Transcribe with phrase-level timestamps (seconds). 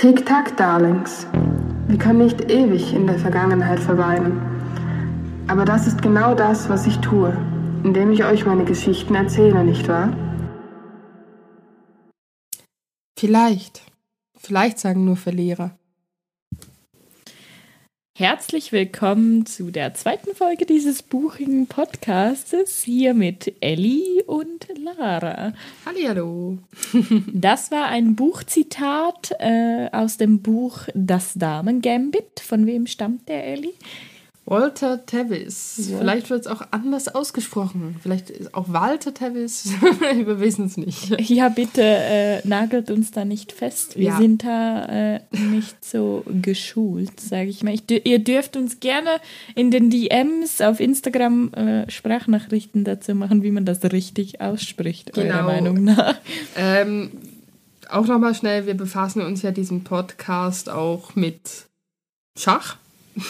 [0.00, 1.26] Tick-Tack, Darlings.
[1.88, 4.40] Wir können nicht ewig in der Vergangenheit verweilen.
[5.48, 7.36] Aber das ist genau das, was ich tue,
[7.82, 10.12] indem ich euch meine Geschichten erzähle, nicht wahr?
[13.18, 13.82] Vielleicht.
[14.36, 15.72] Vielleicht sagen nur Verlierer.
[18.20, 25.54] Herzlich willkommen zu der zweiten Folge dieses buchigen Podcastes hier mit Ellie und Lara.
[25.86, 26.58] Hallihallo.
[27.32, 32.40] Das war ein Buchzitat äh, aus dem Buch Das Damen-Gambit.
[32.40, 33.72] Von wem stammt der, Ellie?
[34.46, 35.88] Walter Tevis.
[35.90, 35.98] Ja.
[35.98, 37.96] Vielleicht wird es auch anders ausgesprochen.
[38.02, 39.72] Vielleicht ist auch Walter Tevis.
[39.80, 41.20] Wir wissen es nicht.
[41.30, 43.96] Ja, bitte äh, nagelt uns da nicht fest.
[43.96, 44.16] Wir Ja.
[44.16, 47.74] sind da äh, nicht so geschult, sage ich mal.
[47.74, 49.10] Ich, ihr dürft uns gerne
[49.54, 55.26] in den DMs auf Instagram äh, Sprachnachrichten dazu machen, wie man das richtig ausspricht, eurer
[55.28, 55.42] Genau.
[55.44, 56.16] Meinung nach.
[56.56, 57.12] Ähm,
[57.88, 61.40] auch nochmal schnell, wir befassen uns ja diesen Podcast auch mit
[62.36, 62.78] Schach.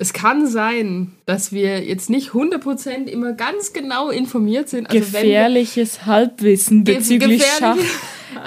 [0.00, 4.86] Es kann sein, dass wir jetzt nicht 100% immer ganz genau informiert sind.
[4.88, 7.76] Also Gefährliches Halbwissen bezüglich gefährliche- Schach.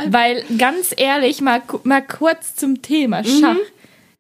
[0.08, 3.58] Weil ganz ehrlich, mal, mal kurz zum Thema Schach.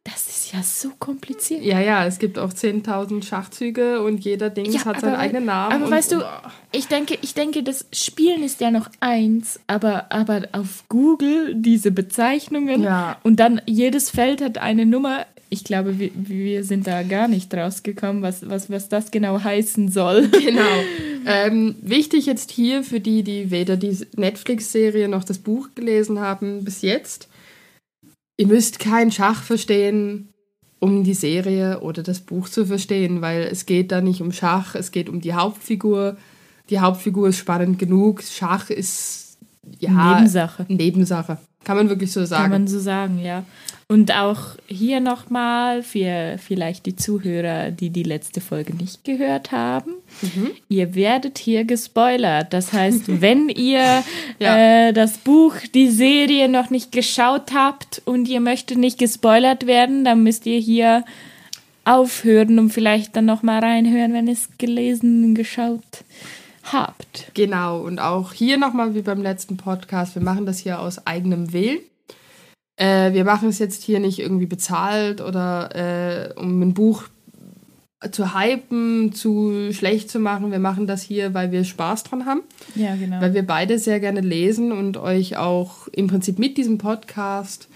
[0.03, 1.63] Das ist ja so kompliziert.
[1.63, 5.45] Ja, ja, es gibt auch 10.000 Schachzüge und jeder Dings Ja, hat seinen aber- eigenen
[5.45, 5.73] Namen.
[5.83, 6.23] Aber weißt du,
[6.73, 11.91] ich denke, ich denke, das Spielen ist ja noch eins, aber, aber auf Google diese
[11.91, 13.17] Bezeichnungen Ja.
[13.23, 15.25] und dann jedes Feld hat eine Nummer.
[15.53, 19.91] Ich glaube, wir, wir sind da gar nicht rausgekommen, was, was, was das genau heißen
[19.91, 20.29] soll.
[20.29, 20.61] Genau.
[21.25, 26.63] ähm, wichtig jetzt hier für die, die weder die Netflix-Serie noch das Buch gelesen haben
[26.63, 27.27] bis jetzt.
[28.37, 30.29] Ihr müsst kein Schach verstehen,
[30.79, 34.73] um die Serie oder das Buch zu verstehen, weil es geht da nicht um Schach,
[34.73, 36.17] es geht um die Hauptfigur.
[36.69, 38.23] Die Hauptfigur ist spannend genug.
[38.23, 39.37] Schach ist
[39.79, 40.65] ja Nebensache.
[40.69, 41.37] Nebensache.
[41.63, 42.43] Kann man wirklich so sagen.
[42.43, 43.43] Kann man so sagen, ja.
[43.87, 49.91] Und auch hier nochmal für vielleicht die Zuhörer, die die letzte Folge nicht gehört haben.
[50.21, 50.51] Mhm.
[50.69, 52.53] Ihr werdet hier gespoilert.
[52.53, 54.03] Das heißt, wenn ihr
[54.39, 54.87] Ja.
[54.87, 60.03] äh, das Buch, die Serie noch nicht geschaut habt und ihr möchtet nicht gespoilert werden,
[60.05, 61.03] dann müsst ihr hier
[61.83, 66.03] aufhören und vielleicht dann nochmal reinhören, wenn ihr es gelesen, geschaut habt.
[67.33, 71.53] Genau, und auch hier nochmal wie beim letzten Podcast, wir machen das hier aus eigenem
[71.53, 71.79] Willen.
[72.77, 77.03] Äh, wir machen es jetzt hier nicht irgendwie bezahlt oder äh, um ein Buch
[78.11, 80.51] zu hypen, zu schlecht zu machen.
[80.51, 82.41] Wir machen das hier, weil wir Spaß dran haben,
[82.73, 83.21] Ja, genau.
[83.21, 87.67] weil wir beide sehr gerne lesen und euch auch im Prinzip mit diesem Podcast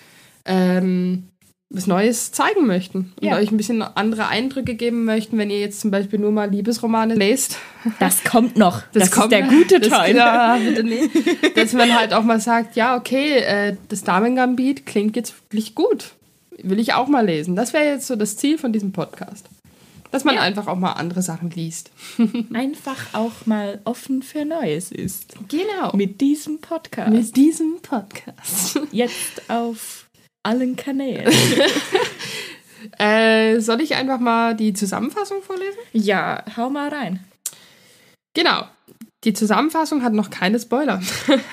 [0.46, 1.28] ähm,
[1.76, 3.36] was Neues zeigen möchten und Ja.
[3.36, 7.16] euch ein bisschen andere Eindrücke geben möchten, wenn ihr jetzt zum Beispiel nur mal Liebesromane
[7.16, 7.58] lest.
[8.00, 8.82] Das kommt noch.
[8.94, 10.16] Das, kommt- ist der gute das- Teil.
[10.16, 11.12] Ja, bitte nicht.
[11.58, 16.14] Dass man halt auch mal sagt, ja, okay, äh, das Damengambit klingt jetzt wirklich gut.
[16.64, 17.56] Will ich auch mal lesen.
[17.56, 19.48] Das wäre jetzt so das Ziel von diesem Podcast.
[20.12, 21.92] Dass man einfach auch mal andere Sachen liest.
[22.54, 25.36] einfach auch mal offen für Neues ist.
[25.50, 25.92] Genau.
[25.94, 27.12] Mit diesem Podcast.
[27.12, 28.80] Mit diesem Podcast.
[28.94, 30.05] Jetzt auf
[30.46, 31.34] allen Kanälen.
[33.00, 35.80] äh, soll ich einfach mal die Zusammenfassung vorlesen?
[35.94, 37.20] ja, hau mal rein.
[38.34, 38.66] Genau.
[39.24, 41.02] Die Zusammenfassung hat noch keine Spoiler.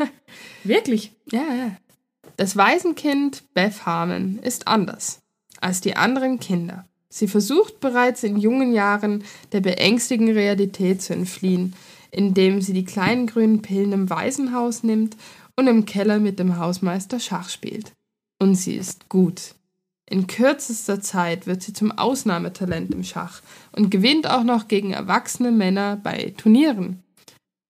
[0.65, 1.13] Wirklich?
[1.31, 1.77] Ja, ja.
[2.37, 5.23] Das Waisenkind Beth Harmon ist anders
[5.61, 6.87] als die anderen Kinder.
[7.09, 9.23] Sie versucht bereits in jungen Jahren
[9.53, 11.75] der beängstigenden Realität zu entfliehen,
[12.11, 15.17] indem sie die kleinen grünen Pillen im Waisenhaus nimmt
[15.57, 17.93] und im Keller mit dem Hausmeister Schach spielt.
[18.43, 19.55] Und sie ist gut.
[20.11, 25.53] In kürzester Zeit wird sie zum Ausnahmetalent im Schach und gewinnt auch noch gegen erwachsene
[25.53, 27.05] Männer bei Turnieren.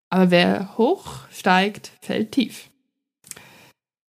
[0.09, 2.71] Aber wer hoch steigt, fällt tief.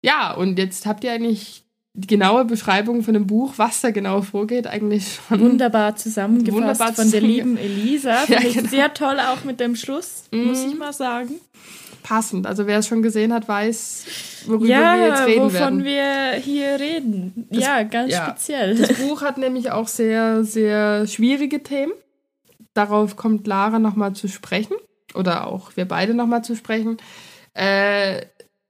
[0.05, 4.21] Ja, und jetzt habt ihr eigentlich die genaue Beschreibung von dem Buch, was da genau
[4.21, 5.41] vorgeht, eigentlich schon.
[5.41, 8.25] Wunderbar zusammengefasst Wunderbar von der lieben Elisa.
[8.29, 8.69] Ja, genau.
[8.69, 10.69] sehr toll, auch mit dem Schluss, muss Mhm.
[10.73, 11.37] ich mal sagen.
[12.03, 12.47] Passend.
[12.47, 14.05] Also wer es schon gesehen hat, weiß,
[14.47, 15.85] worüber wir Ja, jetzt reden wovon werden.
[15.85, 17.47] wir hier reden.
[17.51, 18.27] ja, ganz ja.
[18.29, 18.77] speziell.
[18.77, 21.93] Das Buch hat nämlich auch sehr, sehr schwierige Themen.
[22.75, 24.75] Darauf kommt Lara nochmal zu sprechen.
[25.15, 26.97] Oder auch wir beide nochmal zu sprechen.
[27.55, 28.23] Äh,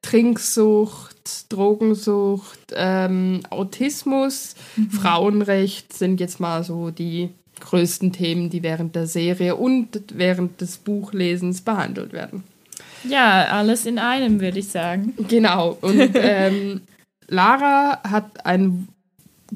[0.02, 4.54] Trinksucht, Drogensucht, ähm, Autismus,
[4.90, 7.28] Frauenrecht sind jetzt mal so die
[7.60, 12.44] größten Themen, die während der Serie und während des Buchlesens behandelt werden.
[13.04, 15.14] Ja, alles in einem, würde ich sagen.
[15.28, 15.76] Genau.
[15.80, 16.82] Und ähm,
[17.28, 18.88] Lara hat einen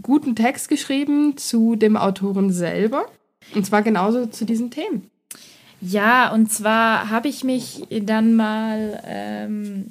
[0.03, 3.07] guten Text geschrieben zu dem Autoren selber.
[3.55, 5.11] Und zwar genauso zu diesen Themen.
[5.81, 9.91] Ja, und zwar habe ich mich dann mal ähm,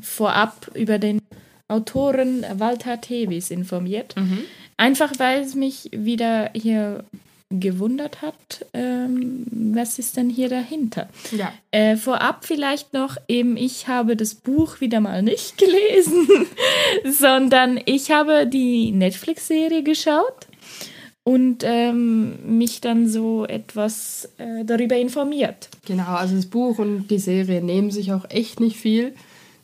[0.00, 1.20] vorab über den
[1.68, 4.16] Autoren Walter Tevis informiert.
[4.16, 4.40] Mhm.
[4.76, 7.04] Einfach weil es mich wieder hier
[7.50, 9.44] gewundert hat, ähm,
[9.74, 11.08] was ist denn hier dahinter?
[11.32, 11.52] Ja.
[11.72, 16.28] Äh, vorab vielleicht noch, eben ich habe das Buch wieder mal nicht gelesen,
[17.04, 20.46] sondern ich habe die Netflix-Serie geschaut
[21.24, 25.68] und ähm, mich dann so etwas äh, darüber informiert.
[25.86, 29.14] Genau, also das Buch und die Serie nehmen sich auch echt nicht viel.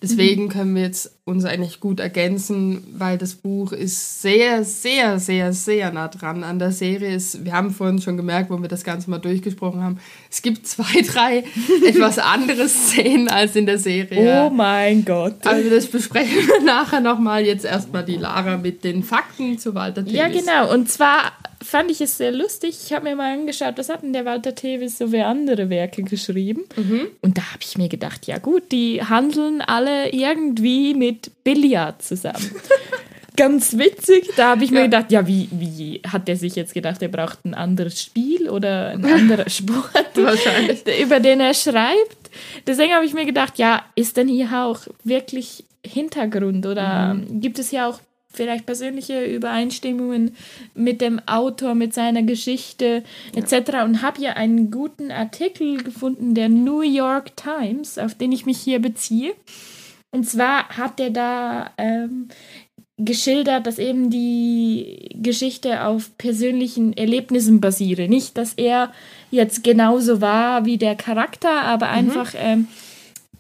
[0.03, 0.49] Deswegen Mhm.
[0.51, 5.91] können wir jetzt uns eigentlich gut ergänzen, weil das Buch ist sehr, sehr, sehr, sehr
[5.93, 7.15] nah dran an der Serie.
[7.15, 9.99] Es, wir haben vorhin schon gemerkt, wo wir das Ganze mal durchgesprochen haben,
[10.31, 11.45] es gibt zwei, drei
[11.87, 14.45] etwas andere Szenen als in der Serie.
[14.45, 15.47] Oh mein Gott.
[15.47, 17.45] Also das besprechen wir nachher nochmal.
[17.45, 20.19] Jetzt erstmal die Lara mit den Fakten zu Walter Tevis.
[20.19, 20.73] Ja, genau.
[20.73, 21.33] Und zwar
[21.67, 22.77] fand ich es sehr lustig.
[22.87, 26.03] Ich habe mir mal angeschaut, was hat denn der Walter Tevis so für andere Werke
[26.03, 26.63] geschrieben.
[27.23, 32.51] Und da habe ich mir gedacht, ja gut, die handeln alle irgendwie mit Billard zusammen.
[33.37, 34.31] Ganz witzig.
[34.37, 34.85] Da habe ich mir Ja.
[34.87, 38.89] gedacht, ja, wie, wie hat der sich jetzt gedacht, er braucht ein anderes Spiel oder
[38.93, 40.81] ein anderer Sport, Wahrscheinlich.
[41.03, 42.31] über den er schreibt.
[42.67, 47.41] Deswegen habe ich mir gedacht, ja, ist denn hier auch wirklich Hintergrund oder Mhm.
[47.43, 48.01] gibt es hier auch
[48.37, 50.37] vielleicht persönliche Übereinstimmungen
[50.75, 53.03] mit dem Autor, mit seiner Geschichte
[53.35, 53.83] etc.
[53.85, 58.59] Und habe hier einen guten Artikel gefunden der New York Times, auf den ich mich
[58.59, 59.35] hier beziehe.
[60.11, 62.29] Und zwar hat er da ähm,
[62.99, 68.09] geschildert, dass eben die Geschichte auf persönlichen Erlebnissen basiere.
[68.09, 68.93] Nicht, dass er
[69.31, 72.69] jetzt genauso war wie der Charakter, aber einfach ähm,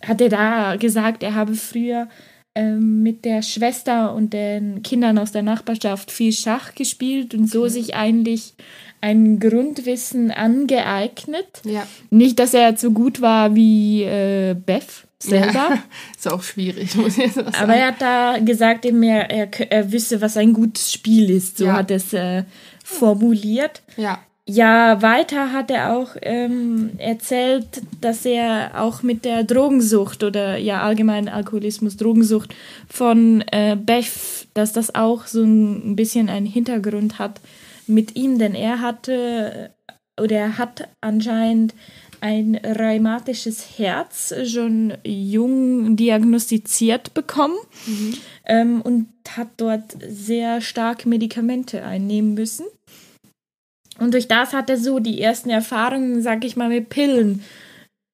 [0.06, 2.08] hat er da gesagt, er habe früher
[2.56, 7.68] ähm, mit der Schwester und den Kindern aus der Nachbarschaft viel Schach gespielt und so
[7.68, 8.54] sich eigentlich
[9.00, 11.46] ein Grundwissen angeeignet.
[11.64, 11.86] Ja.
[12.10, 15.52] Nicht, dass er so gut war wie äh, Beth selber.
[15.54, 15.82] Ja.
[16.16, 17.54] Ist auch schwierig, muss ich jetzt sagen.
[17.54, 21.58] Aber er hat da gesagt, eben er, er, er wisse, was ein gutes Spiel ist.
[21.58, 21.74] So Ja.
[21.74, 22.44] hat er es äh,
[22.84, 23.82] formuliert.
[23.96, 24.18] ja.
[24.48, 30.82] Ja, weiter hat er auch ähm, erzählt, dass er auch mit der Drogensucht oder ja
[30.82, 32.54] allgemein Alkoholismus, Drogensucht
[32.88, 37.40] von äh, Beth, dass das auch so ein bisschen einen Hintergrund hat
[37.88, 39.74] mit ihm, denn er hatte
[40.20, 41.74] oder er hat anscheinend
[42.20, 47.56] ein rheumatisches Herz schon jung diagnostiziert bekommen
[48.46, 52.66] ähm, und hat dort sehr stark Medikamente einnehmen müssen.
[53.98, 57.42] Und durch das hat er so die ersten Erfahrungen, sag ich mal, mit Pillen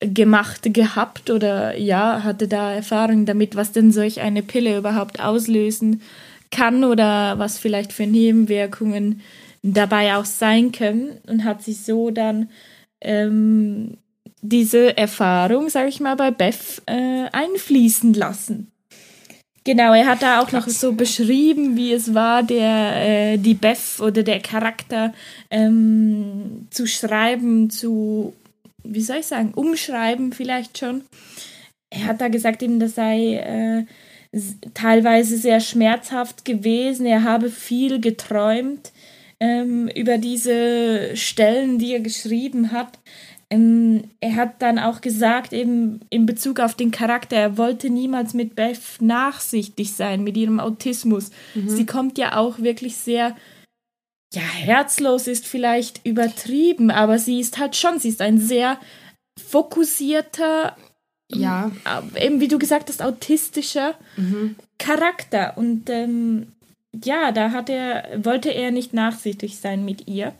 [0.00, 6.02] gemacht gehabt oder ja, hatte da Erfahrungen damit, was denn solch eine Pille überhaupt auslösen
[6.50, 9.20] kann oder was vielleicht für Nebenwirkungen
[9.62, 12.50] dabei auch sein können und hat sich so dann
[13.00, 13.96] ähm,
[14.40, 18.71] diese Erfahrung, sag ich mal, bei Beth äh, einfließen lassen.
[19.64, 24.00] Genau, er hat da auch noch so beschrieben, wie es war, der, äh, die Beth
[24.00, 25.14] oder der Charakter
[25.50, 28.32] ähm, zu schreiben, zu,
[28.82, 31.03] wie soll ich sagen, umschreiben vielleicht schon.
[31.91, 33.85] Er hat da gesagt, eben, das sei äh,
[34.75, 37.06] teilweise sehr schmerzhaft gewesen.
[37.06, 38.91] Er habe viel geträumt
[39.38, 42.99] ähm, über diese Stellen, die er geschrieben hat.
[43.52, 48.32] Ähm, er hat dann auch gesagt, eben in Bezug auf den Charakter, er wollte niemals
[48.34, 51.31] mit Beth nachsichtig sein, mit ihrem Autismus.
[51.66, 53.36] Sie kommt ja auch wirklich sehr,
[54.32, 58.79] ja, herzlos ist vielleicht übertrieben, aber sie ist halt schon, sie ist ein sehr
[59.62, 60.77] fokussierter,
[61.31, 61.70] Ja.
[62.17, 64.56] äh, eben wie du gesagt hast, autistischer Mhm.
[64.79, 65.56] Charakter.
[65.56, 66.48] Und ähm,
[67.05, 70.34] ja, da hat er, wollte er nicht nachsichtig sein mit ihr.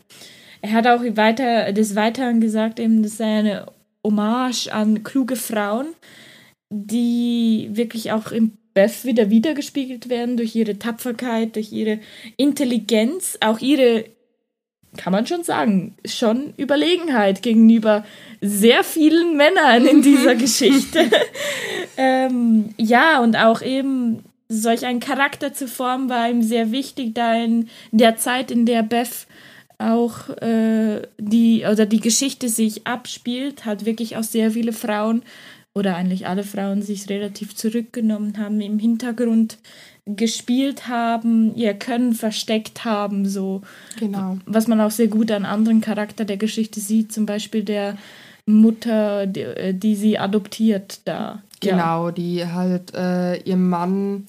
[0.62, 3.66] Er hat auch weiter, des Weiteren gesagt, eben, das sei eine
[4.04, 5.88] Hommage an kluge Frauen,
[6.71, 11.99] die wirklich auch im Beth wieder wiedergespiegelt werden durch ihre Tapferkeit, durch ihre
[12.37, 14.04] Intelligenz, auch ihre,
[14.97, 18.04] kann man schon sagen, schon Überlegenheit gegenüber
[18.40, 21.11] sehr vielen Männern in dieser Geschichte.
[21.97, 27.35] ähm, ja, und auch eben solch einen Charakter zu formen, war ihm sehr wichtig, da
[27.35, 29.26] in der Zeit, in der Beth
[29.82, 35.22] auch äh, die oder die Geschichte sich abspielt, hat wirklich auch sehr viele Frauen
[35.74, 39.58] oder eigentlich alle Frauen sich relativ zurückgenommen haben, im Hintergrund
[40.04, 43.62] gespielt haben, ihr Können versteckt haben, so
[43.98, 44.38] Genau.
[44.46, 47.96] was man auch sehr gut an anderen Charakter der Geschichte sieht, zum Beispiel der
[48.44, 51.42] Mutter, die, äh, die sie adoptiert da.
[51.62, 51.70] Ja.
[51.76, 54.26] Genau, die halt äh, ihrem Mann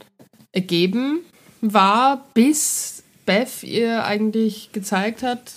[0.51, 1.22] ergeben
[1.62, 2.92] war, bis
[3.25, 5.51] Beth ihr eigentlich gezeigt hat,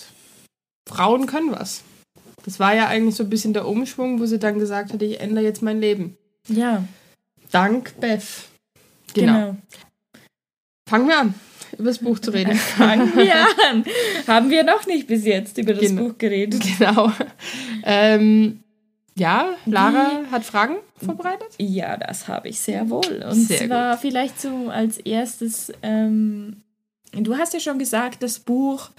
[0.89, 1.83] Frauen können was.
[2.45, 5.21] Das war ja eigentlich so ein bisschen der Umschwung, wo sie dann gesagt hat, ich
[5.21, 6.17] ändere jetzt mein Leben.
[6.49, 6.85] Ja,
[7.51, 8.23] Dank Beth.
[9.15, 9.57] genau.
[10.89, 11.35] Fangen wir an,
[11.73, 12.55] über das Buch zu reden.
[12.57, 13.35] Fangen wir
[13.71, 13.85] an.
[14.29, 16.05] Haben wir noch nicht bis jetzt über das Genau.
[16.09, 16.63] Buch geredet?
[16.79, 17.13] genau.
[17.85, 18.61] Ähm,
[19.19, 21.49] ja, Lara hat Fragen vorbereitet.
[21.59, 23.25] Ja, das habe ich sehr wohl.
[23.29, 26.63] Und Sehr zwar vielleicht so als erstes, ähm,
[27.13, 28.91] du hast ja schon gesagt, das Buch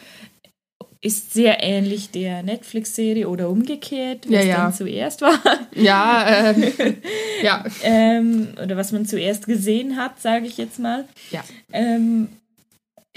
[1.00, 4.56] ist sehr ähnlich der Netflix-Serie oder umgekehrt, was Ja, ja.
[4.58, 5.40] dann zuerst war.
[5.76, 6.74] Ja, ähm,
[7.44, 11.06] ja, ähm, oder was man zuerst gesehen hat, sage ich jetzt mal.
[11.32, 11.44] ja.
[11.72, 12.30] Ähm,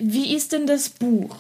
[0.03, 1.37] wie ist denn das Buch?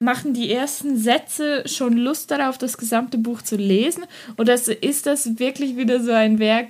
[0.00, 4.04] Machen die ersten Sätze schon Lust darauf, das gesamte Buch zu lesen?
[4.38, 6.68] Oder ist das wirklich wieder so ein Werk,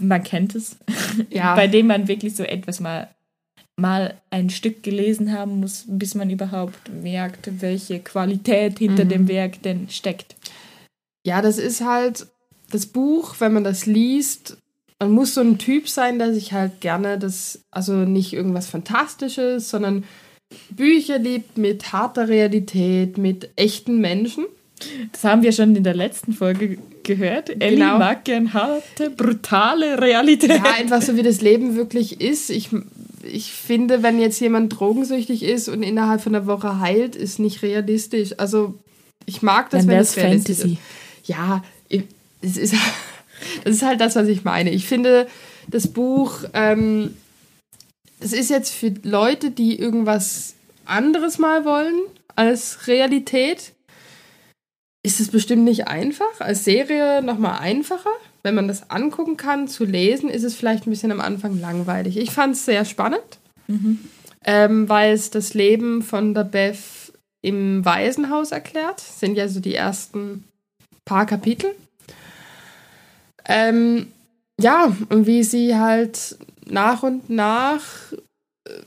[0.00, 0.76] man kennt es,
[1.30, 1.54] Ja.
[1.56, 3.08] bei dem man wirklich so etwas mal,
[3.76, 9.08] mal ein Stück gelesen haben muss, bis man überhaupt merkt, welche Qualität hinter Mhm.
[9.08, 10.36] dem Werk denn steckt?
[11.26, 12.26] Ja, das ist halt
[12.70, 14.56] das Buch, wenn man das liest,
[14.98, 19.68] man muss so ein Typ sein, der sich halt gerne das, also nicht irgendwas Fantastisches,
[19.68, 20.04] sondern
[20.70, 24.44] Bücher liebt mit harter Realität, mit echten Menschen.
[25.12, 27.50] Das haben wir schon in der letzten Folge gehört.
[27.50, 27.98] Ellie Genau.
[27.98, 30.50] mag gern harte, brutale Realität.
[30.50, 32.50] Ja, einfach so wie das Leben wirklich ist.
[32.50, 32.68] Ich,
[33.22, 37.62] ich finde, wenn jetzt jemand drogensüchtig ist und innerhalb von einer Woche heilt, ist nicht
[37.62, 38.38] realistisch.
[38.38, 38.74] Also
[39.26, 40.78] ich mag das, Dann wenn es realistisch Fantasy.
[41.22, 41.28] ist.
[41.28, 41.62] Ja,
[42.40, 42.74] es ist,
[43.64, 44.70] das ist halt das, was ich meine.
[44.70, 45.26] Ich finde,
[45.68, 47.16] das Buch, ähm,
[48.20, 52.00] es ist jetzt für Leute, die irgendwas anderes mal wollen
[52.34, 53.72] als Realität,
[55.02, 56.40] ist es bestimmt nicht einfach.
[56.40, 58.10] Als Serie nochmal einfacher.
[58.42, 62.16] Wenn man das angucken kann, zu lesen, ist es vielleicht ein bisschen am Anfang langweilig.
[62.16, 63.38] Ich fand es sehr spannend,
[64.44, 66.78] ähm, weil es das Leben von der Beth
[67.40, 68.98] im Waisenhaus erklärt.
[68.98, 70.44] Das sind ja so die ersten
[71.04, 71.74] paar Kapitel.
[73.44, 74.08] Ähm,
[74.60, 77.82] ja, und wie sie halt nach und nach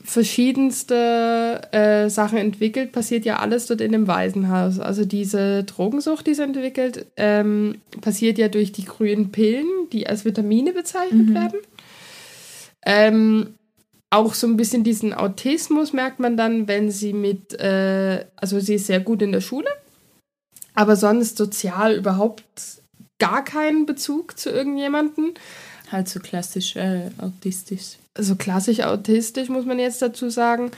[0.02, 4.78] verschiedenste äh, Sachen entwickelt, passiert ja alles dort in dem Waisenhaus.
[4.78, 10.24] Also diese Drogensucht, die sie entwickelt, ähm, passiert ja durch die grünen Pillen, die als
[10.24, 11.60] Vitamine bezeichnet werden.
[12.86, 13.54] Ähm,
[14.10, 18.76] auch so ein bisschen diesen Autismus merkt man dann, wenn sie mit, äh, also sie
[18.76, 19.68] ist sehr gut in der Schule,
[20.74, 22.44] aber sonst sozial überhaupt
[23.18, 25.34] gar keinen Bezug zu irgendjemanden
[25.90, 27.98] Halt so klassisch äh, autistisch.
[28.18, 30.70] So klassisch autistisch, muss man jetzt dazu sagen.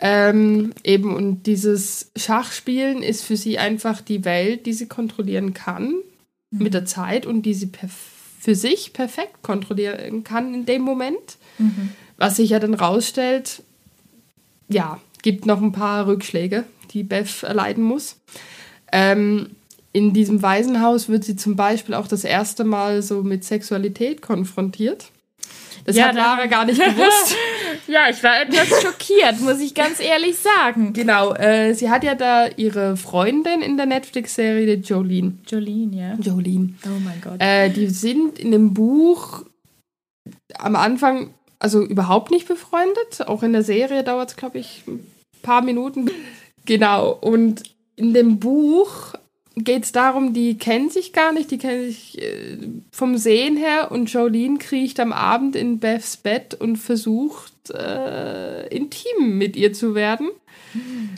[0.00, 5.94] Ähm, eben, und dieses Schachspielen ist für sie einfach die Welt, die sie kontrollieren kann
[6.50, 7.70] mit der Zeit und die sie
[8.40, 11.38] für sich perfekt kontrollieren kann in dem Moment.
[12.18, 13.62] Was sich ja dann rausstellt,
[14.68, 18.16] ja, gibt noch ein paar Rückschläge, die Beth erleiden muss.
[18.90, 19.50] Ähm,
[19.92, 25.10] in diesem Waisenhaus wird sie zum Beispiel auch das erste Mal so mit Sexualität konfrontiert.
[25.84, 27.36] Das Ja, hat Lara gar nicht gewusst.
[27.88, 30.92] Ja, ich war etwas schockiert, muss ich ganz ehrlich sagen.
[30.92, 35.38] genau, äh, sie hat ja da ihre Freundin in der Netflix-Serie, die Jolene.
[35.48, 36.14] Jolene, ja.
[36.14, 36.74] Jolene.
[36.86, 37.40] Oh mein Gott.
[37.40, 39.44] Äh, die sind in dem Buch
[40.58, 43.26] am Anfang also überhaupt nicht befreundet.
[43.26, 45.06] Auch in der Serie dauert es, glaube ich, ein
[45.42, 46.10] paar Minuten.
[46.64, 47.12] Genau.
[47.12, 47.62] Und
[47.96, 49.14] in dem Buch
[49.56, 52.58] geht es darum, die kennen sich gar nicht, die kennen sich äh,
[52.90, 59.36] vom Sehen her und Jolene kriecht am Abend in Beths Bett und versucht äh, intim
[59.38, 60.28] mit ihr zu werden.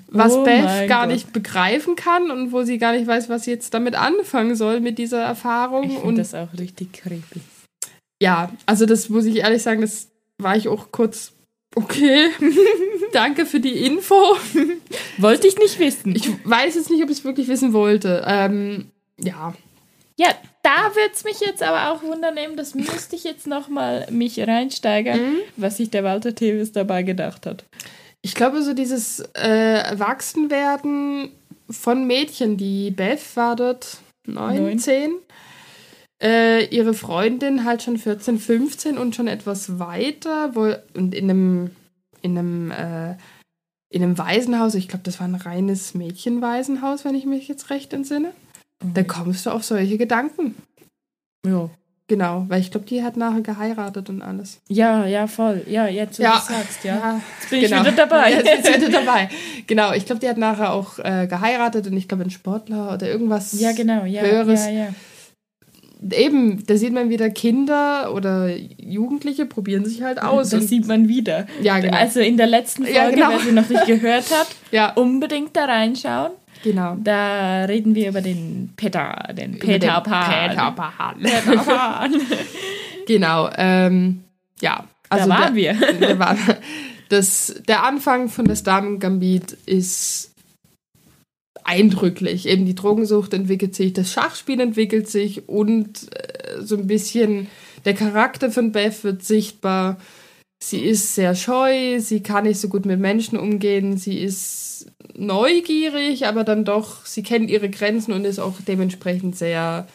[0.09, 1.15] Was Oh Beth gar Gott.
[1.15, 4.81] nicht begreifen kann und wo sie gar nicht weiß, was sie jetzt damit anfangen soll
[4.81, 5.85] mit dieser Erfahrung.
[5.85, 7.41] ich und finde das auch richtig creepy.
[8.21, 11.33] ja, also das muss ich ehrlich sagen, das war ich auch kurz.
[11.77, 12.29] Okay,
[13.15, 14.15] danke für die Info.
[15.19, 16.15] Wollte ich nicht wissen.
[16.15, 18.25] Ich weiß jetzt nicht, ob ich es wirklich wissen wollte.
[18.27, 19.55] Ähm, ja,
[20.17, 20.29] ja,
[20.63, 24.39] da würde es mich jetzt aber auch wundern, eben, das müsste ich jetzt nochmal mich
[24.41, 25.37] reinsteigern, Mhm.
[25.57, 27.65] was sich der Walter Tevis dabei gedacht hat.
[28.23, 31.31] ich glaube, so dieses äh, Erwachsenwerden
[31.69, 34.79] von Mädchen, die Beth war dort neun, Neun.
[34.79, 35.17] zehn,
[36.23, 41.71] äh, ihre Freundin halt schon 14, 15 und schon etwas weiter, wo, und in einem,
[42.25, 43.15] in einem, äh,
[43.91, 47.93] in einem Waisenhaus, ich glaube, das war ein reines Mädchenwaisenhaus, wenn ich mich jetzt recht
[47.93, 48.33] entsinne,
[48.83, 50.57] da kommst du auf solche Gedanken.
[51.47, 51.69] Ja.
[52.07, 54.59] Genau, weil ich glaube, die hat nachher geheiratet und alles.
[54.69, 55.65] Ja, ja, voll.
[55.69, 56.33] Ja, jetzt, Ja.
[56.47, 57.19] du sagst, ja.
[57.41, 58.33] Jetzt bin ich wieder dabei.
[58.33, 59.31] Jetzt du wieder dabei.
[59.67, 63.09] Genau, ich glaube, die hat nachher auch äh, geheiratet und ich glaube, ein Sportler oder
[63.09, 63.59] irgendwas.
[63.59, 64.67] Ja, genau, ja, Höheres.
[64.67, 64.89] ja, ja.
[66.13, 70.51] Eben, da sieht man wieder Kinder oder Jugendliche probieren sich halt aus.
[70.51, 71.47] Das sieht man wieder.
[71.63, 71.97] ja, genau.
[71.97, 73.31] Also in der letzten Folge, Ja, genau.
[73.31, 76.33] wer sie noch nicht gehört hat, ja, unbedingt da reinschauen.
[76.63, 76.97] genau.
[77.03, 80.49] Da reden wir über den Peter, den Peter Pan.
[80.49, 81.21] Peter Pan.
[81.23, 82.15] Peter Pan.
[83.07, 84.25] Genau, ähm,
[84.61, 84.85] ja.
[85.11, 85.99] da waren der, wir.
[86.01, 86.37] Da war,
[87.11, 90.34] das, der Anfang von das Damen-Gambit ist
[91.65, 92.47] eindrücklich.
[92.47, 97.49] Eben die Drogensucht entwickelt sich, das Schachspiel entwickelt sich und äh, so ein bisschen
[97.85, 99.99] der Charakter von Beth wird sichtbar.
[100.63, 106.27] Sie ist sehr scheu, sie kann nicht so gut mit Menschen umgehen, sie ist neugierig,
[106.27, 109.87] aber dann doch, sie kennt ihre Grenzen und ist auch dementsprechend sehr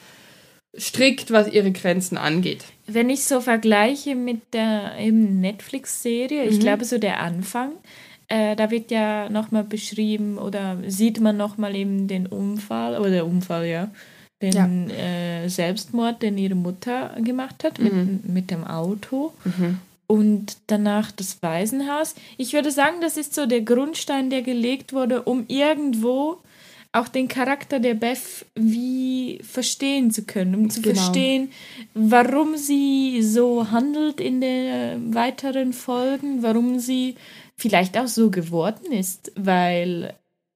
[0.77, 2.63] strikt, was ihre Grenzen angeht.
[2.85, 6.61] Wenn ich so vergleiche mit der Netflix-Serie, ich Mhm.
[6.61, 7.71] glaube so der Anfang,
[8.29, 13.25] äh, da wird ja nochmal beschrieben oder sieht man nochmal eben den Unfall, oder der
[13.25, 13.89] Unfall, ja,
[14.41, 14.95] den Ja.
[14.95, 18.19] Äh, Selbstmord, den ihre Mutter gemacht hat mit, Mhm.
[18.27, 19.33] mit dem Auto.
[20.07, 22.15] Und danach das Waisenhaus.
[22.37, 26.37] Ich würde sagen, das ist so der Grundstein, der gelegt wurde, um irgendwo
[26.91, 30.95] auch den Charakter der Beth wie verstehen zu können, um zu Genau.
[30.95, 31.51] verstehen,
[31.93, 37.13] warum sie so handelt in den weiteren Folgen, warum sie
[37.59, 40.13] vielleicht auch so geworden ist, weil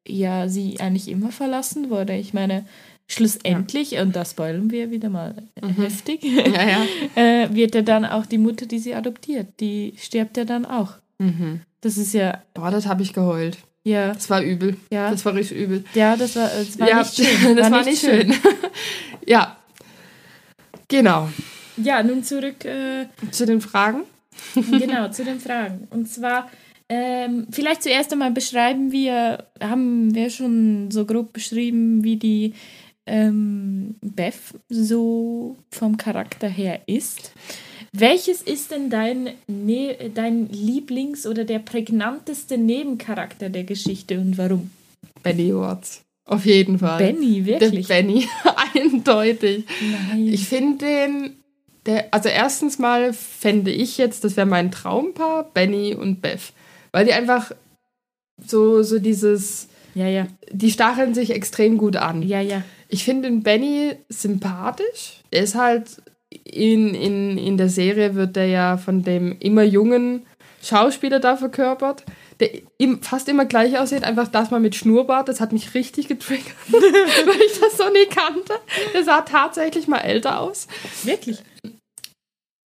[0.08, 2.16] ja sie eigentlich immer verlassen wurde.
[2.16, 2.66] Ich meine,
[3.08, 5.36] schlussendlich, und das spoilern wir wieder mal
[5.78, 6.86] heftig, Ja, ja.
[7.44, 10.94] äh, wird ja dann auch die Mutter, die sie adoptiert, die stirbt ja dann auch.
[11.20, 11.62] Mhm.
[11.82, 13.58] Das ist ja, Boah, das habe ich geheult.
[13.84, 14.78] ja, Das war übel.
[14.92, 15.12] Ja.
[15.12, 15.84] Das war richtig übel.
[15.94, 17.56] ja, das war, das war ja, nicht schön.
[17.58, 18.34] das war, nicht schön.
[19.28, 19.58] ja.
[20.88, 21.30] Genau.
[21.78, 24.04] Ja, nun zurück, äh, Zu den Fragen.
[24.56, 25.88] genau, zu den Fragen.
[25.90, 26.50] Und zwar,
[26.94, 32.54] ähm, vielleicht zuerst einmal beschreiben wir, haben wir schon so grob beschrieben, wie die
[33.08, 34.36] ähm, Beth
[34.70, 37.32] so vom Charakter her ist.
[37.92, 44.72] Welches ist denn dein, ne dein Lieblings- oder der prägnanteste Nebencharakter der Geschichte und warum?
[45.22, 46.04] Benny Watts.
[46.26, 47.00] Auf jeden Fall.
[47.00, 47.88] Benny, wirklich?
[47.88, 48.28] Der Benny.
[48.74, 49.66] Eindeutig.
[50.10, 50.28] Nein.
[50.28, 51.38] Ich finde den.
[51.86, 56.54] Der, also erstens mal fände ich jetzt, das wäre mein Traumpaar, Benny und Beth.
[56.94, 57.52] Weil die einfach
[58.46, 62.22] so, so dieses, ja, ja, die stacheln sich extrem gut an.
[62.22, 62.64] ja, ja.
[62.88, 65.22] Ich finde den Benny sympathisch.
[65.32, 65.98] Der ist halt
[66.44, 70.28] in, in, in der Serie wird der ja von dem immer jungen
[70.62, 72.04] Schauspieler da verkörpert,
[72.40, 76.08] der im, fast immer gleich aussieht, einfach das mal mit Schnurrbart, das hat mich richtig
[76.08, 78.54] getriggert, weil ich das so nie kannte.
[78.94, 80.68] Der sah tatsächlich mal älter aus.
[81.04, 81.40] Wirklich?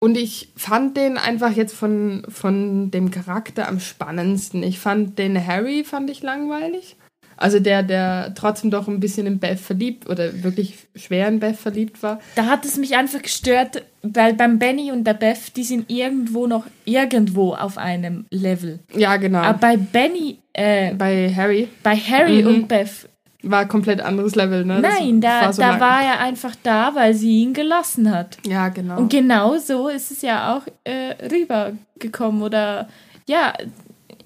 [0.02, 4.62] Und ich fand den einfach jetzt von, von dem Charakter am spannendsten.
[4.62, 6.96] Ich fand den Harry, fand ich langweilig.
[7.36, 11.56] Also der, der trotzdem doch ein bisschen in Beth verliebt oder wirklich schwer in Beth
[11.56, 12.18] verliebt war.
[12.34, 16.46] Da hat es mich einfach gestört, weil beim Benny und der Beth, die sind irgendwo
[16.46, 18.78] noch irgendwo auf einem Level.
[18.94, 19.38] Ja, genau.
[19.40, 22.46] Aber bei Benny, äh, bei Harry bei Harry Mhm.
[22.48, 23.08] und Beth,
[23.42, 24.80] war komplett anderes Level, ne?
[24.82, 28.38] Das nein, da, so da war er einfach da, weil sie ihn gelassen hat.
[28.46, 28.98] Ja, genau.
[28.98, 32.42] Und genau so ist es ja auch äh, rübergekommen.
[32.42, 32.88] Oder
[33.26, 33.54] ja,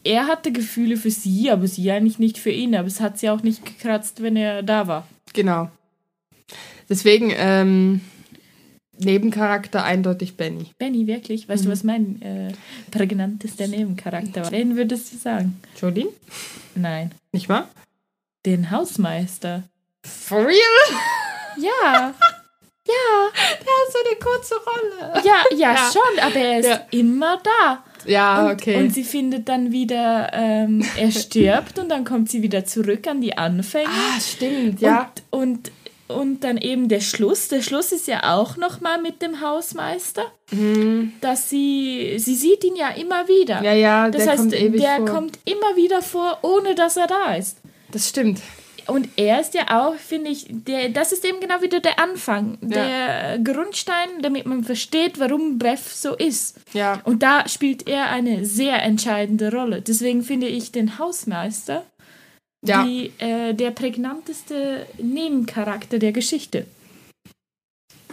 [0.03, 2.74] er hatte Gefühle für sie, aber sie eigentlich nicht für ihn.
[2.74, 5.07] Aber es hat sie auch nicht gekratzt, wenn er da war.
[5.33, 5.70] Genau.
[6.88, 8.00] Deswegen, ähm,
[8.98, 10.66] Nebencharakter eindeutig Benny.
[10.79, 11.46] Benny, wirklich?
[11.46, 11.53] Mhm.
[11.53, 12.53] Weißt du, was mein äh,
[12.90, 14.50] prägnantester Nebencharakter war?
[14.50, 15.61] Den würdest du sagen?
[15.81, 16.11] Jolene?
[16.74, 17.11] Nein.
[17.33, 17.68] Nicht wahr?
[18.46, 19.64] Den Hausmeister.
[20.04, 20.57] For real?
[21.57, 22.12] Ja,
[22.87, 25.22] Der hat so eine kurze Rolle.
[25.24, 25.90] ja, ja, Ja.
[25.92, 26.80] schon, aber er ist Ja.
[26.90, 27.85] immer da.
[28.07, 28.76] Ja, Und, okay.
[28.76, 33.20] und sie findet dann wieder, ähm, er stirbt und dann kommt sie wieder zurück an
[33.20, 33.88] die Anfänge.
[33.88, 35.12] ah, stimmt, ja.
[35.30, 35.70] Und,
[36.09, 37.46] und, und dann eben der Schluss.
[37.48, 41.12] Der Schluss ist ja auch nochmal mit dem Hausmeister, Mhm.
[41.22, 43.62] dass sie, sie sieht ihn ja immer wieder.
[43.62, 45.07] Ja, ja, Das der heißt, kommt ewig der vor.
[45.07, 47.59] kommt immer wieder vor, ohne dass er da ist.
[47.90, 48.40] Das stimmt.
[48.87, 52.59] Und er ist ja auch, finde ich, der, das ist eben genau wieder der Anfang,
[52.61, 56.61] der Grundstein, damit man versteht, warum Beth so ist.
[56.75, 57.01] Ja.
[57.05, 59.81] Und da spielt er eine sehr entscheidende Rolle.
[59.81, 61.87] Deswegen finde ich den Hausmeister
[62.62, 62.85] Ja.
[62.85, 66.66] die, äh, der prägnanteste Nebencharakter der Geschichte.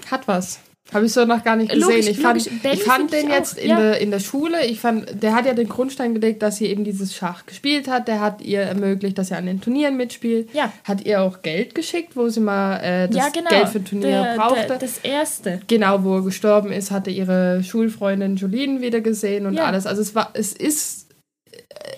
[0.10, 0.60] Hat was.
[0.94, 1.90] Habe ich so noch gar nicht gesehen.
[1.90, 2.74] Logisch, ich fand, logisch.
[2.74, 3.80] Ich fand find ich den jetzt auch, in, ja.
[3.80, 6.84] der, in der Schule, ich fand, der hat ja den Grundstein gelegt, dass sie eben
[6.84, 8.08] dieses Schach gespielt hat.
[8.08, 10.54] Der hat ihr ermöglicht, dass sie an den Turnieren mitspielt.
[10.54, 10.72] Ja.
[10.84, 13.50] Hat ihr auch Geld geschickt, wo sie mal äh, das ja, genau.
[13.50, 14.68] Geld für Turniere der, brauchte.
[14.68, 15.62] Der, das erste.
[15.68, 19.86] genau, wo er gestorben ist, hatte ihre Schulfreundin Jolene wieder gesehen und alles.
[19.86, 21.01] Also es war, es ist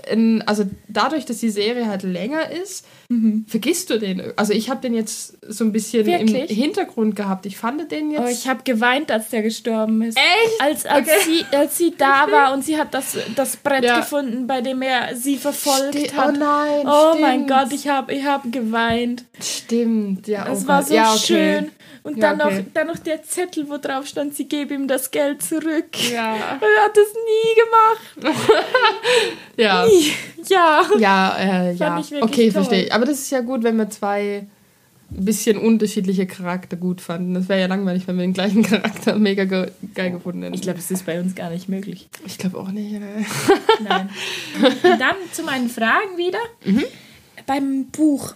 [0.10, 2.86] in, also dadurch, dass die Serie halt länger ist,
[3.48, 4.22] vergisst du den.
[4.38, 6.50] Also ich habe den jetzt so ein bisschen Wirklich?
[6.50, 7.46] im Hintergrund gehabt.
[7.46, 8.22] Ich fand den jetzt.
[8.22, 10.18] Oh, ich habe geweint, als der gestorben ist.
[10.18, 10.62] Echt?
[10.62, 11.20] Als, als, Okay.
[11.52, 14.00] sie, als sie da war und sie hat das, das Brett Ja.
[14.00, 16.34] gefunden, bei dem er sie verfolgt Ste- hat.
[16.36, 17.50] oh nein, Oh mein stimmt.
[17.50, 19.26] Gott, ich habe ich hab geweint.
[19.40, 20.48] Stimmt, ja.
[20.52, 20.88] Es oh war Gott.
[20.90, 21.20] so ja, okay.
[21.26, 21.72] schön.
[22.04, 22.58] Und Ja, dann, okay.
[22.60, 26.12] noch, dann noch der Zettel, wo drauf stand, sie gebe ihm das Geld zurück.
[26.12, 26.36] Ja.
[26.62, 28.36] Er hat es nie gemacht.
[29.58, 29.86] Ja.
[29.86, 30.12] Nie.
[30.50, 30.82] Ja.
[31.00, 31.98] Ja, äh, ja.
[32.22, 32.52] Okay, toll.
[32.52, 32.92] verstehe.
[32.92, 34.48] Aber das ist ja gut, wenn wir zwei
[35.16, 37.36] ein bisschen unterschiedliche Charakter gut fanden.
[37.36, 40.56] Das wäre ja langweilig, wenn wir den gleichen Charakter mega ge geil gefunden hätten.
[40.56, 42.10] Ich glaube, es ist bei uns gar nicht möglich.
[42.26, 42.94] ich glaube auch nicht.
[42.94, 43.26] Ne?
[43.84, 44.10] Nein.
[44.62, 46.40] Und dann zu meinen Fragen wieder.
[47.46, 48.34] Beim Buch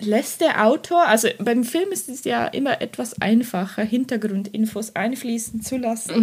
[0.00, 5.76] lässt der Autor, also beim Film ist es ja immer etwas einfacher, Hintergrundinfos einfließen zu
[5.76, 6.14] lassen.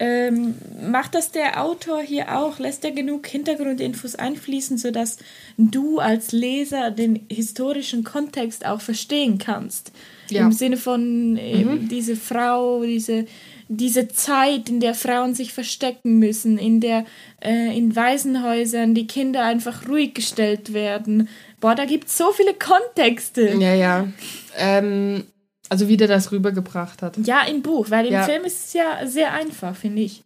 [0.00, 0.54] Ähm,
[0.88, 2.60] macht das der Autor hier auch?
[2.60, 5.18] Lässt er genug Hintergrundinfos einfließen, sodass
[5.56, 9.90] du als Leser den historischen Kontext auch verstehen kannst?
[10.30, 10.42] Ja.
[10.42, 13.26] Im Sinne von eben diese Frau, diese,
[13.68, 17.04] diese Zeit, in der Frauen sich verstecken müssen, in der
[17.40, 21.28] äh, in Waisenhäusern die Kinder einfach ruhig gestellt werden.
[21.60, 23.50] Boah, da gibt es so viele Kontexte.
[23.54, 24.08] Ja, ja.
[24.56, 25.24] Ähm,
[25.68, 27.18] also wie der das rübergebracht hat.
[27.18, 28.22] Ja, im Buch, weil im Ja.
[28.22, 30.24] Film ist es ja sehr einfach, finde ich.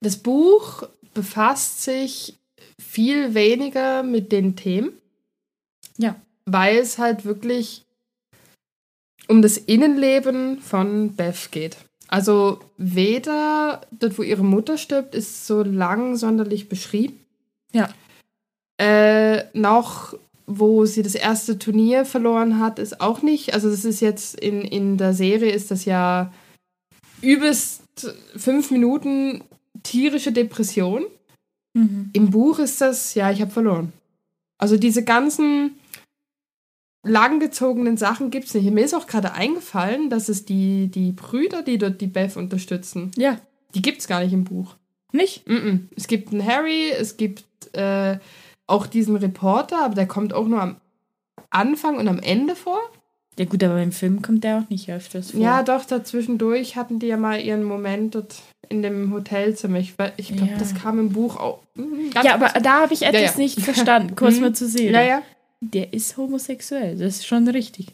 [0.00, 2.34] Das Buch befasst sich
[2.80, 4.92] viel weniger mit den Themen.
[5.98, 6.16] Ja.
[6.44, 7.84] Weil es halt wirklich
[9.28, 11.76] um das Innenleben von Beth geht.
[12.08, 17.18] Also weder dort, wo ihre Mutter stirbt, ist so lang sonderlich beschrieben.
[17.72, 17.88] Ja.
[18.78, 20.14] Äh, noch
[20.46, 23.52] wo sie das erste Turnier verloren hat, ist auch nicht.
[23.52, 26.32] Also das ist jetzt in, in der Serie ist das ja
[27.20, 27.82] übelst
[28.36, 29.42] fünf Minuten
[29.82, 31.04] tierische Depression.
[31.74, 32.10] Mhm.
[32.12, 33.92] Im Buch ist das, ja, ich habe verloren.
[34.58, 35.72] Also diese ganzen
[37.02, 38.70] langgezogenen Sachen gibt es nicht.
[38.70, 43.10] Mir ist auch gerade eingefallen, dass es die, die Brüder, die dort die Beth unterstützen,
[43.16, 43.40] Ja,
[43.74, 44.76] die gibt es gar nicht im Buch.
[45.12, 45.46] nicht?
[45.48, 45.80] Mm -mm.
[45.96, 48.18] Es gibt einen Harry, es gibt äh,
[48.66, 50.76] auch diesen Reporter, aber der kommt auch nur am
[51.50, 52.78] Anfang und am Ende vor.
[53.38, 55.40] Ja gut, aber im Film kommt der auch nicht öfters vor.
[55.40, 58.36] Ja, doch, dazwischendurch hatten die ja mal ihren Moment dort
[58.68, 59.78] in dem Hotelzimmer.
[59.78, 60.58] Ich, ich glaube, Ja.
[60.58, 61.60] das kam im Buch auch.
[61.74, 63.38] mm, ganz ja, aber da habe ich etwas ja.
[63.38, 64.16] nicht verstanden.
[64.16, 64.40] Kurz Mhm.
[64.40, 64.92] mal zu sehen.
[64.94, 65.22] Ja, ja.
[65.60, 67.88] Der ist homosexuell, das ist schon richtig.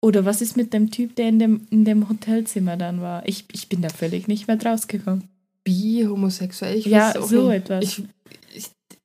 [0.00, 3.26] Oder was ist mit dem Typ, der in dem, in dem Hotelzimmer dann war?
[3.26, 5.28] Ich, ich bin da völlig nicht mehr rausgekommen.
[5.64, 6.76] Bi, homosexuell.
[6.76, 7.56] Ich Ja, so nicht.
[7.70, 7.84] etwas.
[7.84, 8.02] Ich,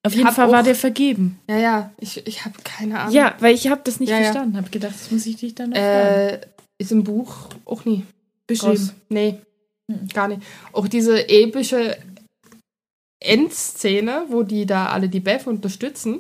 [0.04, 1.40] Auf jeden Fall war der vergeben.
[1.48, 3.14] ja, ja, ich, ich habe keine Ahnung.
[3.14, 4.24] Ja, weil ich habe das nicht Ja, ja.
[4.24, 4.58] verstanden.
[4.58, 6.16] Habe gedacht, das muss ich dich dann noch fragen.
[6.34, 6.42] Äh,
[6.80, 7.36] ist im Buch
[7.66, 8.04] auch nie
[8.48, 8.76] Beschrieben.
[8.78, 8.94] Groß.
[9.10, 9.38] Nee,
[9.88, 10.08] Mhm.
[10.14, 10.42] gar nicht.
[10.74, 11.98] Auch diese epische
[13.20, 16.20] Endszene, wo die da alle die Beth unterstützen,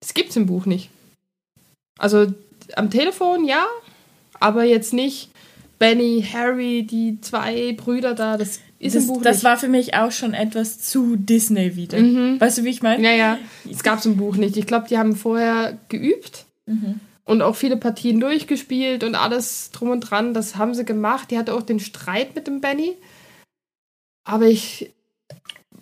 [0.00, 0.90] das gibt's im Buch nicht.
[1.98, 2.32] Also
[2.76, 3.66] am Telefon ja,
[4.38, 5.30] aber jetzt nicht
[5.78, 9.44] Benny, Harry, die zwei Brüder da, das ist das im Buch das nicht.
[9.44, 11.98] war für mich auch schon etwas zu Disney wieder.
[12.00, 12.40] Mhm.
[12.40, 13.02] Weißt du, wie ich meine?
[13.04, 14.56] Ja, ja, das gab's im Buch nicht.
[14.56, 17.00] Ich glaube, die haben vorher geübt Mhm.
[17.24, 20.34] und auch viele Partien durchgespielt und alles drum und dran.
[20.34, 21.30] Das haben sie gemacht.
[21.30, 22.96] Die hatte auch den Streit mit dem Benny.
[24.24, 24.90] Aber ich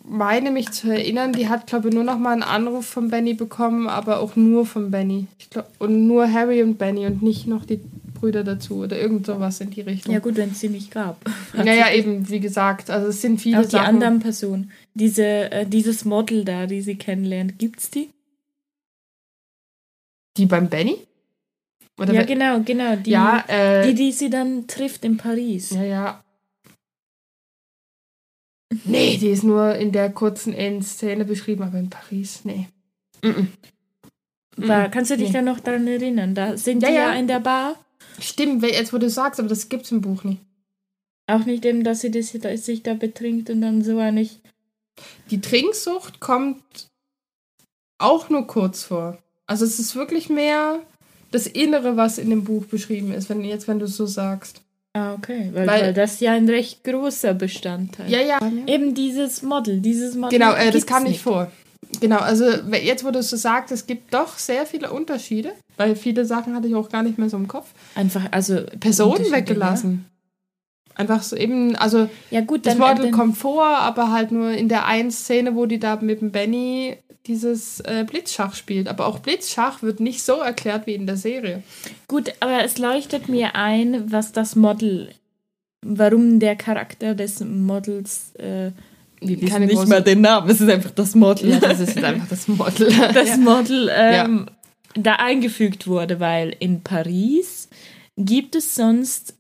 [0.03, 3.35] meine mich zu erinnern, die hat, glaube ich, nur noch mal einen Anruf von Benny
[3.35, 5.27] bekommen, aber auch nur von Benny.
[5.51, 7.81] Glaub, und nur Harry und Benny und nicht noch die
[8.19, 10.13] Brüder dazu oder irgend sowas in die Richtung.
[10.13, 11.19] Ja gut, wenn es sie nicht gab.
[11.55, 13.87] naja, eben, wie gesagt, also es sind viele Auch die Sachen.
[13.87, 14.71] anderen Personen.
[14.95, 18.11] Diese, äh, dieses Model da, die sie kennenlernt, gibt's die?
[20.37, 20.97] Die beim Benny?
[21.99, 22.95] Oder ja, genau, genau.
[22.97, 25.71] Die, ja, äh, die, die sie dann trifft in Paris.
[25.71, 26.25] Ja, ja.
[28.85, 32.69] Nee, die ist nur in der kurzen Endszene beschrieben, aber in Paris, nee.
[33.23, 33.49] Mhm.
[34.59, 35.35] War, kannst du dich Nee.
[35.35, 36.35] da noch daran erinnern?
[36.35, 37.19] Da sind Ja, die ja, ja.
[37.19, 37.77] in der Bar.
[38.21, 40.41] Stimmt, jetzt wo du sagst, aber das gibt's im Buch nicht.
[41.27, 44.41] Auch nicht eben, dass sie das, dass sich da betrinkt und dann so nicht.
[45.31, 46.63] Die Trinksucht kommt
[47.99, 49.19] auch nur kurz vor.
[49.47, 50.81] Also es ist wirklich mehr
[51.31, 54.63] das Innere, was in dem Buch beschrieben ist, wenn jetzt, wenn du es so sagst.
[54.95, 55.51] Ah, okay.
[55.53, 58.11] Weil, Weil- weil das ja ein recht großer Bestandteil.
[58.11, 58.41] Ja, ja.
[58.67, 60.39] Eben dieses Model, dieses Model.
[60.39, 61.51] Genau, äh, das kam nicht vor.
[62.01, 65.97] Genau, also jetzt, wo du es so sagst, es gibt doch sehr viele Unterschiede, weil
[65.97, 67.69] viele Sachen hatte ich auch gar nicht mehr so im Kopf.
[67.95, 68.63] Einfach, also.
[68.79, 70.05] Personen weggelassen.
[70.95, 74.69] Einfach so eben, also Ja, ja gut, das dann kommt vor, aber halt nur in
[74.69, 76.97] der einen Szene, wo die da mit dem Benny
[77.27, 78.89] dieses äh, Blitzschach spielt.
[78.89, 81.63] Aber auch Blitzschach wird nicht so erklärt wie in der Serie.
[82.09, 85.11] Gut, aber es leuchtet mir ein, was das Model,
[85.87, 88.73] warum der Charakter des Models äh,
[89.21, 91.51] Wir wissen nicht große- mal den Namen, es ist einfach das Model.
[91.51, 92.89] Ja, das ist jetzt einfach das Model.
[93.15, 93.37] das ja.
[93.37, 94.47] Model ähm,
[94.95, 97.69] da eingefügt wurde, weil in Paris
[98.17, 99.35] gibt es sonst,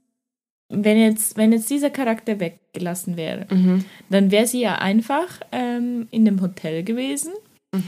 [0.68, 3.84] wenn jetzt, wenn jetzt dieser Charakter weggelassen wäre, Mhm.
[4.10, 7.32] dann wäre sie ja einfach ähm, in dem Hotel gewesen,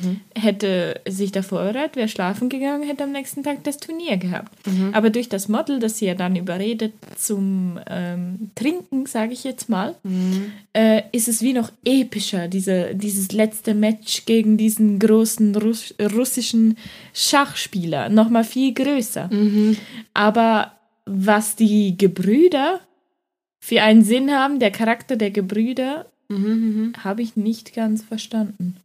[0.03, 0.21] Mhm.
[0.37, 4.67] hätte sich da vorbereitet, wäre schlafen gegangen, hätte am nächsten Tag das Turnier gehabt.
[4.67, 4.91] Mhm.
[4.95, 9.69] Aber durch das Model, das sie ja dann überredet zum ähm, Trinken, sage ich jetzt
[9.69, 10.53] mal, Mhm.
[10.73, 16.77] äh, ist es wie noch epischer, diese, dieses letzte Match gegen diesen großen Russ russischen
[17.15, 18.09] Schachspieler.
[18.09, 19.29] Nochmal viel größer.
[19.33, 19.77] Mhm.
[20.15, 20.73] Aber
[21.07, 22.81] was die Gebrüder
[23.61, 26.39] für einen Sinn haben, der Charakter der Gebrüder, Mhm.
[26.39, 26.93] Mhm.
[27.03, 28.77] habe ich nicht ganz verstanden.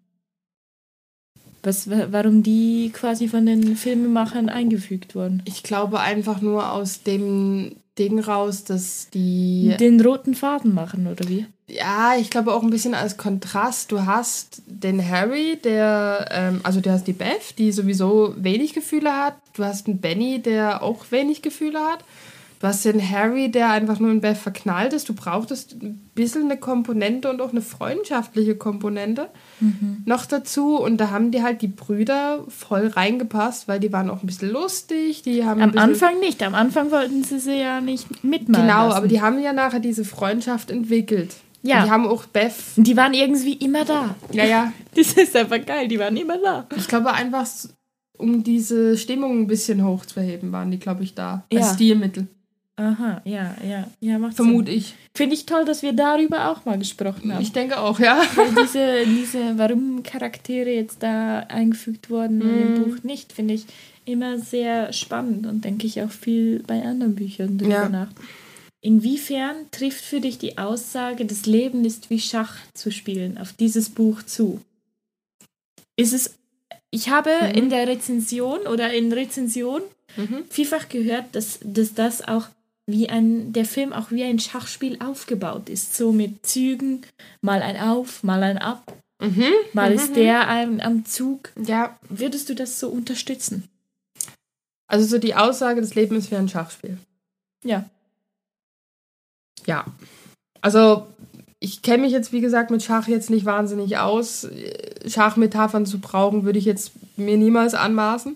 [1.66, 5.42] Was, wa- warum die quasi von den Filmemachern eingefügt wurden.
[5.46, 9.76] Ich glaube einfach nur aus dem Ding raus, dass die.
[9.80, 11.46] Den roten Faden machen, oder wie?
[11.68, 13.92] Ja, ich glaube auch ein bisschen als Kontrast.
[13.92, 19.12] Du hast den Harry, der, ähm, also du hast die Beth, die sowieso wenig Gefühle
[19.12, 19.36] hat.
[19.56, 22.04] Du hast einen Benny, der auch wenig Gefühle hat.
[22.60, 25.10] Du hast den Harry, der einfach nur in Beth verknallt ist.
[25.10, 29.30] Du brauchtest ein bisschen eine Komponente und auch eine freundschaftliche Komponente
[30.06, 30.78] noch dazu.
[30.78, 34.52] Und da haben die halt die Brüder voll reingepasst, weil die waren auch ein bisschen
[34.52, 35.22] lustig.
[35.24, 36.42] Die haben Am Anfang nicht.
[36.44, 38.66] Am Anfang wollten sie sie ja nicht mitmachen.
[38.66, 38.98] Genau, lassen.
[38.98, 41.36] aber die haben ja nachher diese Freundschaft entwickelt.
[41.66, 41.84] Ja.
[41.84, 42.54] Die haben auch Beth.
[42.76, 44.16] Die waren irgendwie immer da.
[44.32, 44.74] Ja, ja.
[44.96, 46.68] Das ist einfach geil, die waren immer da.
[46.78, 47.48] Ich glaube einfach,
[48.18, 51.44] um diese Stimmung ein bisschen hochzuheben, waren die, glaube ich, da.
[51.52, 51.60] Ja.
[51.60, 52.28] Als Stilmittel.
[52.78, 54.88] Aha, ja, ja, ja, macht Vermute ich.
[54.88, 54.96] Sinn.
[55.16, 57.42] Finde ich toll, dass wir darüber auch mal gesprochen haben.
[57.42, 58.22] Ich denke auch, ja.
[58.36, 63.66] Weil diese, diese, warum Charaktere jetzt da eingefügt wurden in dem Buch nicht, finde ich
[64.04, 67.90] immer sehr spannend und denke ich auch viel bei anderen Büchern darüber Ja.
[67.90, 68.10] nach.
[68.82, 73.90] Inwiefern trifft für dich die Aussage, das Leben ist wie Schach zu spielen, auf dieses
[73.90, 74.60] Buch zu?
[75.96, 76.36] Ist es,
[76.92, 79.82] ich habe in der Rezension oder in Rezension
[80.18, 80.44] Mhm.
[80.50, 82.48] vielfach gehört, dass, dass das auch
[82.88, 85.96] wie ein, der Film auch wie ein Schachspiel aufgebaut ist.
[85.96, 87.02] So mit Zügen,
[87.42, 89.46] mal ein Auf, mal ein Ab, Mhm.
[89.74, 89.96] mal Mhm.
[89.96, 91.52] ist der ein, am Zug.
[91.66, 93.70] Ja, Würdest du das so unterstützen?
[94.88, 96.98] also so die Aussage, das Leben ist wie ein Schachspiel.
[97.64, 97.90] Ja.
[99.66, 99.86] Ja.
[100.62, 101.08] Also,
[101.60, 104.48] ich kenne mich jetzt, wie gesagt, mit Schach jetzt nicht wahnsinnig aus.
[105.08, 108.36] Schachmetaphern zu brauchen, würde ich jetzt mir niemals anmaßen.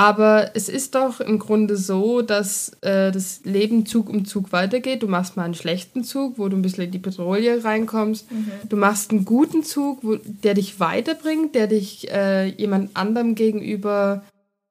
[0.00, 5.02] Aber es ist doch im Grunde so, dass äh, das Leben Zug um Zug weitergeht.
[5.02, 8.26] Du machst mal einen schlechten Zug, wo du ein bisschen in die Petrouille reinkommst.
[8.66, 14.24] Du machst einen guten Zug, wo, der dich weiterbringt, der dich äh, jemand anderem gegenüber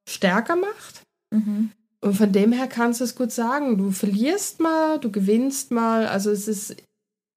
[0.09, 1.03] stärker macht.
[1.29, 1.73] Mhm.
[2.01, 3.77] Und von dem her kannst du es gut sagen.
[3.77, 6.07] Du verlierst mal, du gewinnst mal.
[6.07, 6.75] Also es ist,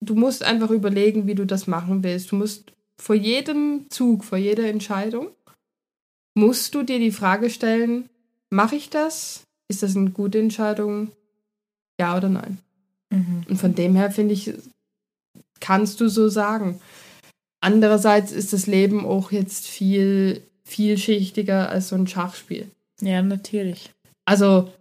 [0.00, 2.32] du musst einfach überlegen, wie du das machen willst.
[2.32, 5.28] Du musst vor jedem Zug, vor jeder Entscheidung,
[6.34, 8.08] musst du dir die Frage stellen,
[8.50, 9.42] mache ich das?
[9.68, 11.10] Ist das eine gute Entscheidung?
[12.00, 12.58] Ja oder nein?
[13.10, 13.44] Mhm.
[13.48, 14.52] Und von dem her finde ich,
[15.60, 16.80] kannst du so sagen.
[17.60, 22.68] Andererseits ist das Leben auch jetzt viel vielschichtiger als so ein Schachspiel.
[23.00, 23.90] Ja, natürlich.
[24.24, 24.72] Also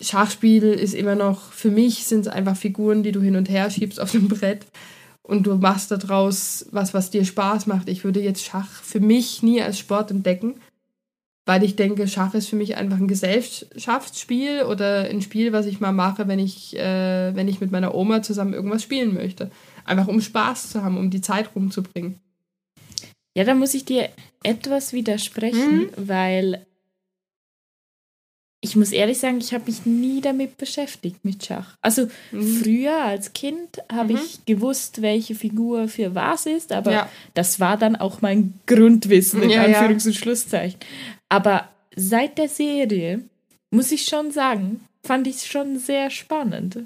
[0.00, 3.70] Schachspiel ist immer noch, für mich sind es einfach Figuren, die du hin und her
[3.70, 4.66] schiebst auf dem Brett
[5.26, 7.88] und du machst daraus was, was dir Spaß macht.
[7.88, 10.54] Ich würde jetzt Schach für mich nie als Sport entdecken,
[11.44, 15.80] weil ich denke, Schach ist für mich einfach ein Gesellschaftsspiel oder ein Spiel, was ich
[15.80, 19.50] mal mache, wenn ich, äh, wenn ich mit meiner Oma zusammen irgendwas spielen möchte.
[19.84, 22.20] Einfach um Spaß zu haben, um die Zeit rumzubringen.
[23.36, 24.08] Ja, da muss ich dir
[24.44, 26.65] etwas widersprechen, weil
[28.66, 31.76] ich muss ehrlich sagen, ich habe mich nie damit beschäftigt mit Schach.
[31.80, 32.62] Also Mhm.
[32.62, 34.18] früher als Kind habe Mhm.
[34.24, 37.08] ich gewusst, welche Figur für was ist, aber Ja.
[37.34, 39.62] das war dann auch mein Grundwissen in Ja.
[39.64, 40.78] Anführungs- und Schlusszeichen.
[41.28, 43.22] Aber seit der Serie
[43.70, 46.80] muss ich schon sagen, fand ich es schon sehr spannend.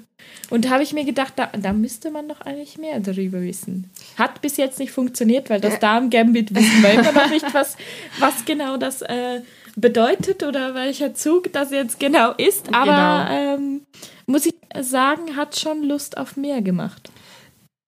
[0.51, 3.89] Und habe ich mir gedacht, da, da müsste man doch eigentlich mehr darüber wissen.
[4.17, 7.77] Hat bis jetzt nicht funktioniert, weil das Darm-Gambit wissen wir immer noch nicht, was,
[8.19, 9.41] was genau das äh,
[9.75, 12.73] bedeutet oder welcher Zug das jetzt genau ist.
[12.73, 13.81] Aber ähm,
[14.25, 17.11] muss ich sagen, hat schon Lust auf mehr gemacht.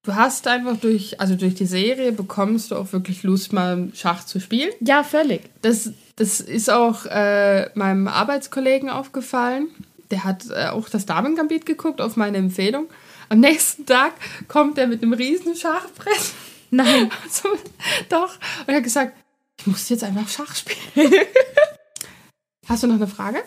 [0.06, 4.26] Du hast einfach durch, also durch die Serie bekommst du auch wirklich Lust, mal Schach
[4.26, 4.72] zu spielen.
[4.82, 5.50] Ja, völlig.
[5.62, 9.70] Das, das ist auch äh, meinem Arbeitskollegen aufgefallen.
[10.12, 12.88] Der hat äh, auch das Damengambit geguckt auf meine Empfehlung.
[13.30, 14.12] Am nächsten Tag
[14.50, 16.34] kommt er mit einem riesen Schachbrett.
[16.70, 17.10] Nein.
[17.30, 17.50] So,
[18.10, 18.36] doch.
[18.62, 19.14] Und er hat gesagt,
[19.60, 21.12] ich muss jetzt einfach Schach spielen.
[22.68, 23.40] Hast du noch eine Frage?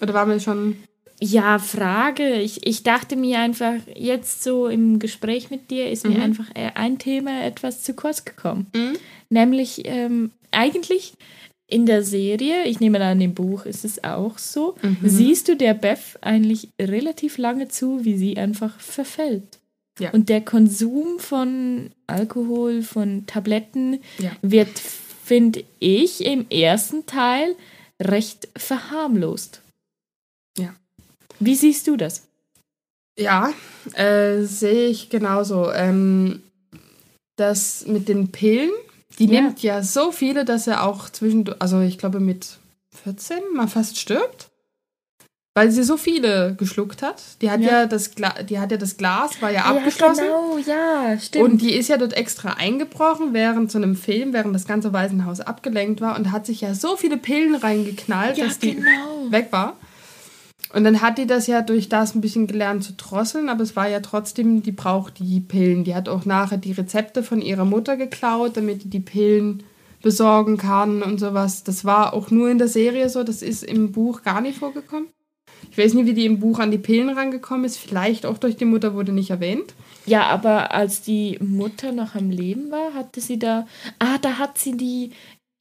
[0.00, 0.76] Oder waren wir schon
[1.20, 2.34] Ja, Frage.
[2.40, 6.22] Ich, ich dachte mir einfach, jetzt so im Gespräch mit dir ist mir Mhm.
[6.22, 8.66] einfach äh, ein Thema etwas zu kurz gekommen.
[8.74, 8.96] Mhm.
[9.30, 11.14] Nämlich ähm, eigentlich
[11.66, 14.96] in der Serie, ich nehme an, im Buch ist es auch so, Mhm.
[15.02, 19.58] siehst du der Beth eigentlich relativ lange zu, wie sie einfach verfällt.
[19.98, 20.10] Ja.
[20.12, 24.32] Und der Konsum von Alkohol, von Tabletten Ja.
[24.42, 27.54] wird, finde ich, im ersten Teil
[28.00, 29.60] recht verharmlost.
[30.58, 30.74] Ja.
[31.38, 32.26] Wie siehst du das?
[33.18, 33.52] Ja,
[33.94, 35.70] äh, sehe ich genauso.
[35.72, 36.42] Ähm,
[37.36, 38.70] das mit den Pillen,
[39.18, 39.40] die Ja.
[39.42, 42.58] nimmt ja so viele, dass er auch zwischendurch, also ich glaube mit
[43.02, 44.49] 14 mal fast stirbt.
[45.54, 47.20] Weil sie so viele geschluckt hat.
[47.42, 47.86] Die hat ja, Ja.
[47.86, 50.24] das Gla die hat ja das Glas, war ja abgeschlossen.
[50.24, 51.44] genau, ja, stimmt.
[51.44, 55.40] Und die ist ja dort extra eingebrochen während so einem Film, während das ganze Waisenhaus
[55.40, 59.30] abgelenkt war und hat sich ja so viele Pillen reingeknallt, ja, dass die genau.
[59.30, 59.76] weg war.
[60.72, 63.74] Und dann hat die das ja durch das ein bisschen gelernt zu drosseln, aber es
[63.74, 65.82] war ja trotzdem, die braucht die Pillen.
[65.82, 69.64] Die hat auch nachher die Rezepte von ihrer Mutter geklaut, damit die die Pillen
[70.00, 71.64] besorgen kann und sowas.
[71.64, 75.08] Das war auch nur in der Serie so, das ist im Buch gar nicht vorgekommen.
[75.70, 77.78] Ich weiß nicht, wie die im Buch an die Pillen rangekommen ist.
[77.78, 79.74] Vielleicht auch durch die Mutter wurde nicht erwähnt.
[80.06, 83.66] Ja, aber als die Mutter noch am Leben war, hatte sie da.
[83.98, 85.10] Ah, da hat sie die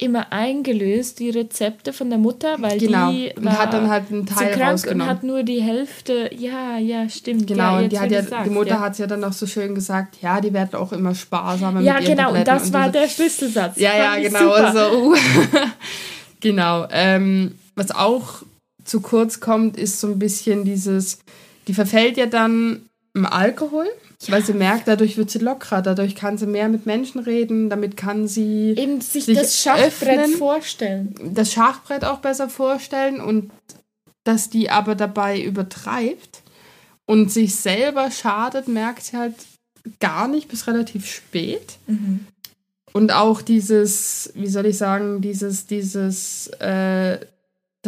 [0.02, 3.12] immer eingelöst, die Rezepte von der Mutter, weil Genau.
[3.12, 5.08] die Und war hat dann halt einen zu Teil krank und rausgenommen.
[5.08, 6.32] hat nur die Hälfte.
[6.34, 7.48] Ja, ja, stimmt.
[7.48, 8.80] Genau, ja, und die, hat ja, die Mutter ja.
[8.80, 11.96] hat es ja dann noch so schön gesagt, ja, die werden auch immer sparsamer Ja,
[11.96, 12.92] mit ihren genau, und Tabletten das war so.
[12.94, 13.78] der Schlüsselsatz.
[13.78, 14.52] Ja, ja, genau.
[14.52, 15.16] Also, uh.
[16.40, 16.88] genau.
[16.92, 18.44] Ähm, was auch
[18.90, 21.20] zu kurz kommt, ist so ein bisschen dieses,
[21.68, 23.88] die verfällt ja dann im Alkohol,
[24.28, 27.96] weil sie merkt, dadurch wird sie lockerer, dadurch kann sie mehr mit Menschen reden, damit
[27.96, 30.38] kann sie Eben sich, sich das Schachbrett öffnen.
[30.38, 31.16] vorstellen.
[31.34, 33.52] das Schachbrett auch besser vorstellen und
[34.24, 36.42] dass die aber dabei übertreibt
[37.06, 39.36] und sich selber schadet, merkt sie halt
[40.00, 41.78] gar nicht bis relativ spät.
[41.88, 42.28] Mhm.
[42.92, 47.20] Und auch dieses, wie soll ich sagen, dieses, dieses, äh,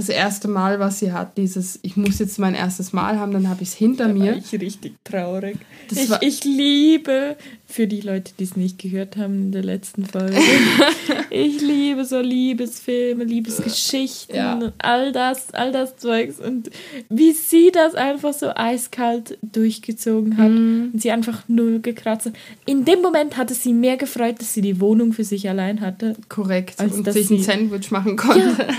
[0.01, 3.47] das erste Mal, was sie hat, dieses, ich muss jetzt mein erstes Mal haben, dann
[3.49, 4.35] habe ich es hinter Da war mir.
[4.37, 5.57] ich richtig traurig.
[5.89, 7.35] Das ich, war- ich liebe,
[7.71, 10.37] für die Leute, die es nicht gehört haben in der letzten Folge,
[11.29, 14.53] ich liebe so Liebesfilme, Liebesgeschichten Ja.
[14.55, 16.39] und all das, all das Zeugs.
[16.39, 16.69] Und
[17.09, 20.91] wie sie das einfach so eiskalt durchgezogen hat Mhm.
[20.93, 22.33] und sie einfach null gekratzt hat.
[22.65, 26.15] In dem Moment hatte sie mehr gefreut, dass sie die Wohnung für sich allein hatte.
[26.29, 26.79] Korrekt.
[26.79, 28.55] Als und dass sich ein sie- Sandwich machen konnte.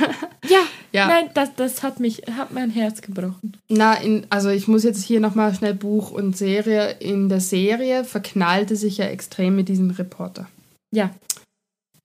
[0.50, 0.58] Ja,
[0.90, 1.06] Ja.
[1.06, 3.52] nein, das, das hat mich, hat mein Herz gebrochen.
[3.68, 6.96] Na, in, also ich muss jetzt hier nochmal schnell Buch und Serie.
[6.98, 10.46] In der Serie verknallte sich ja extrem mit diesem Reporter.
[10.94, 11.10] Ja,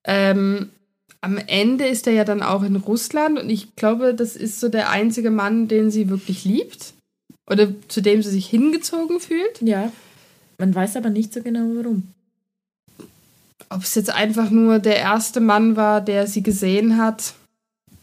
[0.06, 0.70] Ähm,
[1.20, 4.70] am Ende ist er ja dann auch in Russland und ich glaube, das ist so
[4.70, 6.94] der einzige Mann, den sie wirklich liebt.
[7.50, 9.62] Oder zu dem sie sich hingezogen fühlt.
[9.62, 9.92] ja.
[10.60, 12.12] Man weiß aber nicht so genau warum.
[13.70, 17.34] Ob es jetzt einfach nur der erste Mann war, der sie gesehen hat,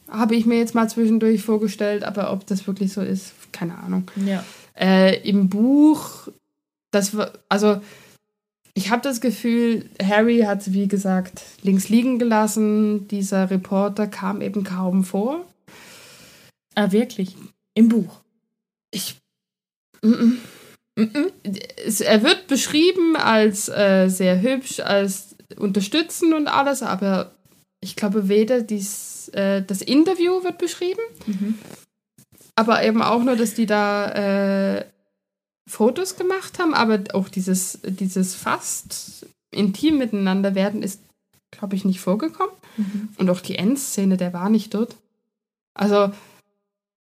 [0.08, 4.08] habe ich mir jetzt mal zwischendurch vorgestellt, aber ob das wirklich so ist, keine Ahnung.
[4.24, 4.44] Ja.
[4.78, 6.28] Äh, Im Buch,
[6.92, 7.80] das war, also
[8.76, 13.06] ich habe das Gefühl, Harry hat sie, wie gesagt, links liegen gelassen.
[13.08, 15.44] Dieser Reporter kam eben kaum vor.
[16.74, 17.36] Ah, wirklich?
[17.74, 18.20] Im Buch.
[18.90, 19.16] Ich.
[20.02, 20.38] Mm
[20.96, 21.32] -mm.
[21.84, 27.32] Es, er wird beschrieben als äh, sehr hübsch, als unterstützend und alles, aber
[27.80, 31.58] ich glaube weder dies, äh, das Interview wird beschrieben, Mhm.
[32.54, 34.84] aber eben auch nur, dass die da äh,
[35.68, 41.00] Fotos gemacht haben, aber auch dieses, dieses fast intim miteinander werden ist,
[41.50, 42.54] glaube ich, nicht vorgekommen.
[42.76, 43.08] Mhm.
[43.18, 44.96] Und auch die Endszene, der war nicht dort.
[45.74, 46.12] Also,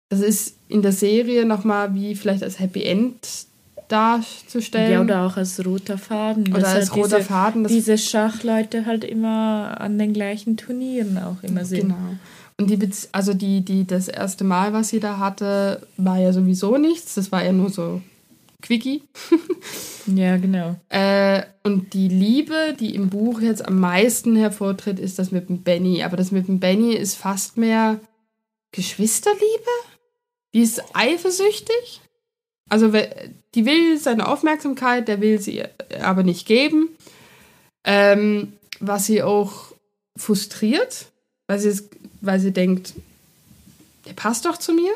[0.09, 3.47] das ist in der Serie nochmal wie vielleicht als Happy End
[3.87, 4.91] darzustellen.
[4.91, 6.47] Ja, oder auch als roter Faden.
[6.53, 7.67] Oder als halt roter diese, Faden.
[7.67, 11.89] Diese Schachleute halt immer an den gleichen Turnieren auch immer sind.
[11.89, 12.15] Genau.
[12.57, 16.31] Und die, Bez- also die, die, das erste Mal, was sie da hatte, war ja
[16.31, 17.15] sowieso nichts.
[17.15, 18.01] Das war ja nur so
[18.61, 19.03] Quickie.
[20.07, 20.75] Ja, genau.
[20.89, 25.61] Äh, und die Liebe, die im Buch jetzt am meisten hervortritt, ist das mit dem
[25.61, 26.03] Benny.
[26.03, 27.99] Aber das mit dem Benny ist fast mehr
[28.71, 29.69] Geschwisterliebe.
[30.53, 32.01] Die ist eifersüchtig.
[32.69, 32.91] Also
[33.53, 35.63] die will seine Aufmerksamkeit, der will sie
[36.01, 36.89] aber nicht geben.
[37.83, 39.73] Ähm, was sie auch
[40.15, 41.07] frustriert,
[41.47, 41.89] weil sie, es,
[42.21, 42.93] weil sie denkt,
[44.05, 44.91] der passt doch zu mir.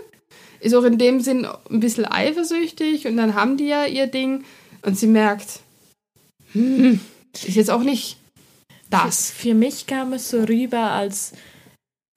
[0.66, 4.44] Ist auch in dem Sinn ein bisschen eifersüchtig und dann haben die ja ihr Ding
[4.82, 5.60] und sie merkt,
[6.54, 7.00] hm,
[7.34, 8.18] ist jetzt auch nicht
[8.90, 9.30] das.
[9.30, 11.34] Für, für mich kam es so rüber, als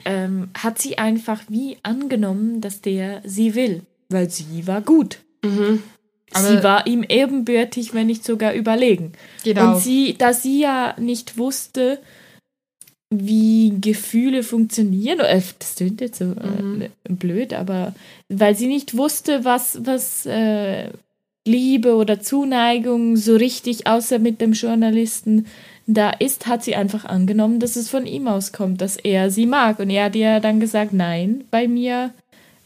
[0.06, 3.82] ähm, hat sie einfach wie angenommen, dass der sie will.
[4.08, 5.18] weil sie war gut.
[5.44, 5.82] Mhm.
[6.34, 9.12] sie war ihm ebenbürtig, wenn nicht sogar überlegen.
[9.44, 9.74] Genau.
[9.74, 12.00] Und sie, da sie ja nicht wusste,
[13.10, 17.94] wie Gefühle funktionieren, äh, das klingt jetzt so äh, blöd, aber
[18.28, 20.90] weil sie nicht wusste, was, was äh,
[21.46, 25.46] Liebe oder Zuneigung so richtig, außer mit dem Journalisten,
[25.86, 29.78] da ist, hat sie einfach angenommen, dass es von ihm auskommt, dass er sie mag.
[29.78, 32.12] Und er hat ihr dann gesagt, nein, bei mir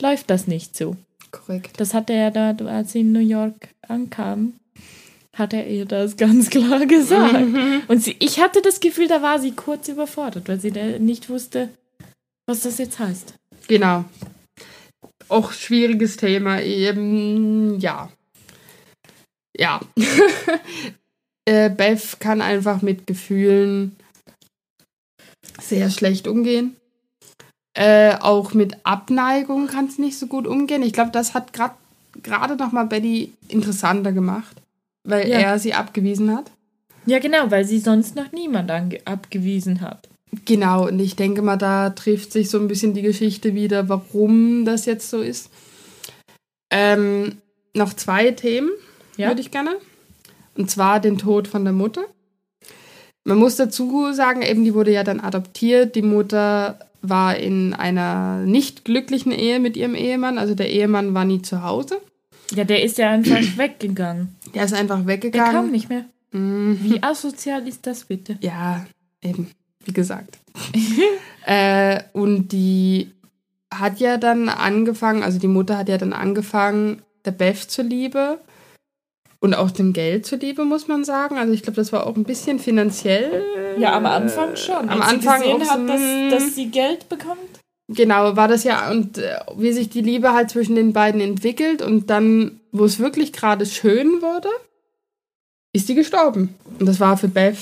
[0.01, 0.97] läuft das nicht so.
[1.31, 1.79] Korrekt.
[1.79, 4.55] Das hat er da, als sie in New York ankam,
[5.37, 7.45] hat er ihr das ganz klar gesagt.
[7.89, 11.29] Und sie, ich hatte das Gefühl, da war sie kurz überfordert, weil sie da nicht
[11.29, 11.71] wusste,
[12.47, 13.35] was das jetzt heißt.
[13.69, 14.05] Genau.
[15.29, 16.61] Auch schwieriges Thema.
[16.61, 18.11] Eben, ja.
[19.57, 19.81] Ja.
[21.47, 23.97] äh, Beth kann einfach mit Gefühlen
[25.61, 26.77] sehr schlecht umgehen.
[27.75, 30.83] Äh, auch mit Abneigung kann es nicht so gut umgehen.
[30.83, 31.75] Ich glaube, das hat gerade
[32.21, 34.62] gerade noch mal Betty interessanter gemacht,
[35.05, 35.39] weil Ja.
[35.39, 36.51] er sie abgewiesen hat.
[37.07, 38.71] Ja, genau, weil sie sonst noch niemand
[39.05, 40.09] abgewiesen hat.
[40.45, 44.65] Genau, und ich denke mal, da trifft sich so ein bisschen die Geschichte wieder, warum
[44.65, 45.51] das jetzt so ist.
[46.71, 47.39] Ähm,
[47.75, 48.71] noch zwei Themen
[49.17, 49.29] Ja.
[49.29, 49.77] würde ich gerne.
[50.57, 52.03] Und zwar den Tod von der Mutter.
[53.25, 55.95] Man muss dazu sagen, eben die wurde ja dann adoptiert.
[55.95, 60.39] Die Mutter war in einer nicht glücklichen Ehe mit ihrem Ehemann.
[60.39, 61.99] Also der Ehemann war nie zu Hause.
[62.55, 64.37] Ja, der ist ja einfach weggegangen.
[64.55, 65.71] Der ist einfach Der kam weggegangen.
[65.71, 66.05] nicht mehr.
[66.33, 66.79] Mhm.
[66.83, 68.39] Wie asozial ist das bitte?
[68.41, 68.87] Ja,
[69.21, 69.51] eben,
[69.85, 70.39] wie gesagt.
[71.47, 73.13] äh, und die
[73.73, 78.39] hat ja dann angefangen, also die Mutter hat ja dann angefangen, der Beth zuliebe
[79.41, 81.37] und auch dem Geld zuliebe, muss man sagen.
[81.39, 83.43] Also ich glaube, das war auch ein bisschen finanziell.
[83.79, 84.89] Ja, am Anfang schon.
[84.89, 86.31] am Als Anfang sie gesehen hat, dass, mm.
[86.31, 87.62] dass sie Geld bekommt.
[87.95, 91.83] Genau, war das ja, und äh, wie sich die Liebe halt zwischen den beiden entwickelt
[91.83, 94.49] und dann, wo es wirklich gerade schön wurde,
[95.75, 96.55] ist die gestorben.
[96.79, 97.57] Und das war für Beth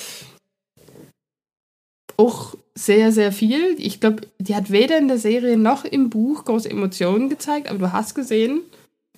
[2.17, 3.77] auch sehr, sehr viel.
[3.79, 7.79] Ich glaube, die hat weder in der Serie noch im Buch große Emotionen gezeigt, aber
[7.79, 8.61] du hast gesehen,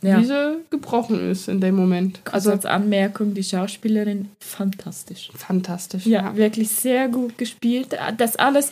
[0.02, 0.20] Ja.
[0.20, 2.20] wie sie gebrochen ist in dem Moment.
[2.26, 5.30] Also Also als Anmerkung, die Schauspielerin, fantastisch.
[5.36, 6.06] fantastisch.
[6.06, 7.96] Ja, wirklich sehr gut gespielt.
[8.18, 8.70] Das alles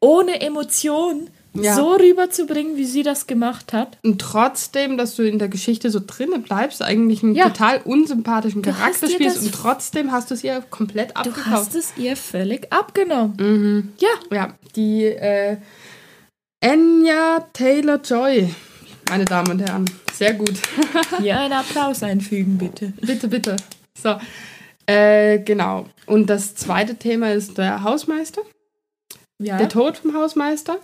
[0.00, 1.28] ohne Emotion
[1.62, 1.74] Ja.
[1.76, 3.98] so rüberzubringen, wie sie das gemacht hat.
[4.04, 7.48] Und trotzdem, dass du in der Geschichte so drinne bleibst, eigentlich einen Ja.
[7.48, 11.46] total unsympathischen Du Charakter spielst und trotzdem hast du es ihr komplett Du abgekauft.
[11.46, 13.34] hast es ihr völlig abgenommen.
[13.38, 13.92] Mhm.
[13.98, 15.56] Ja, Ja, die äh,
[16.64, 18.48] Anya Taylor-Joy,
[19.10, 19.84] meine Damen und Herren.
[20.12, 20.54] Sehr gut.
[21.20, 22.92] hier einen Applaus einfügen, bitte.
[23.00, 23.56] bitte, bitte.
[24.02, 24.16] So,
[24.86, 25.86] äh, genau.
[26.06, 28.42] Und das zweite Thema ist der Hausmeister,
[29.38, 30.78] Ja, der Tod vom Hausmeister,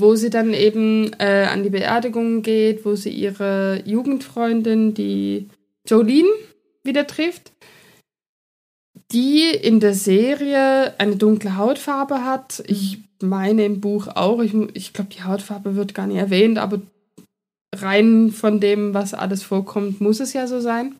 [0.00, 5.48] wo sie dann eben äh, an die Beerdigung geht, wo sie ihre Jugendfreundin, die
[5.86, 6.28] Jolene,
[6.82, 7.52] wieder trifft,
[9.12, 12.62] die in der Serie eine dunkle Hautfarbe hat.
[12.66, 14.40] Ich meine im Buch auch.
[14.40, 16.80] Ich, ich glaube, die Hautfarbe wird gar nicht erwähnt, aber
[17.74, 20.96] rein von dem, was alles vorkommt, muss es ja so sein.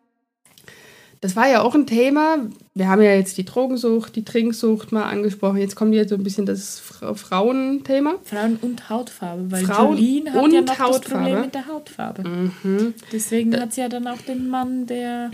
[1.22, 2.38] Das war ja auch ein Thema.
[2.74, 5.58] Wir haben ja jetzt die Drogensucht, die Trinksucht mal angesprochen.
[5.58, 8.14] Jetzt kommt jetzt so ein bisschen das Fra Frauenthema.
[8.24, 11.24] Frauen und Hautfarbe, weil Frauen Jolene hat und ja noch das Hautfarbe.
[11.24, 12.28] Problem mit der Hautfarbe.
[12.28, 12.94] Mhm.
[13.12, 15.30] Deswegen hat sie ja dann auch den Mann, der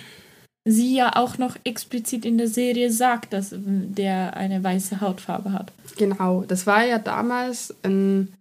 [0.64, 5.72] sie ja auch noch explizit in der Serie sagt, dass der eine weiße Hautfarbe hat.
[5.97, 8.34] Genau, das war ja damals ein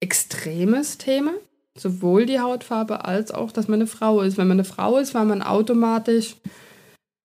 [0.00, 1.30] extremes Thema.
[1.78, 4.36] Sowohl die Hautfarbe als auch, dass man eine Frau ist.
[4.36, 6.36] Wenn man eine Frau ist, war man automatisch,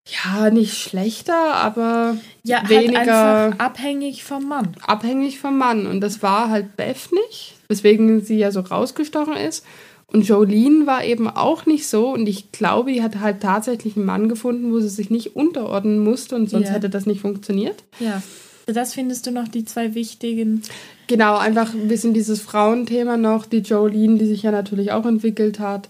[0.10, 4.70] ja, nicht schlechter, aber Ja, Weniger- halt abhängig vom Mann.
[4.86, 5.86] abhängig vom Mann.
[5.88, 9.66] Und das war halt Beth nicht, weswegen sie ja so rausgestochen ist.
[10.10, 12.10] Und Jolene war eben auch nicht so.
[12.14, 16.00] Und ich glaube, die hat halt tatsächlich einen Mann gefunden, wo sie sich nicht unterordnen
[16.00, 16.76] musste und sonst Ja.
[16.76, 17.84] hätte das nicht funktioniert.
[18.00, 18.22] Ja.
[18.68, 20.62] Das findest du noch die zwei wichtigen.
[21.08, 25.60] Genau, einfach ein bisschen dieses Frauenthema noch, die Jolene, die sich ja natürlich auch entwickelt
[25.60, 25.90] hat.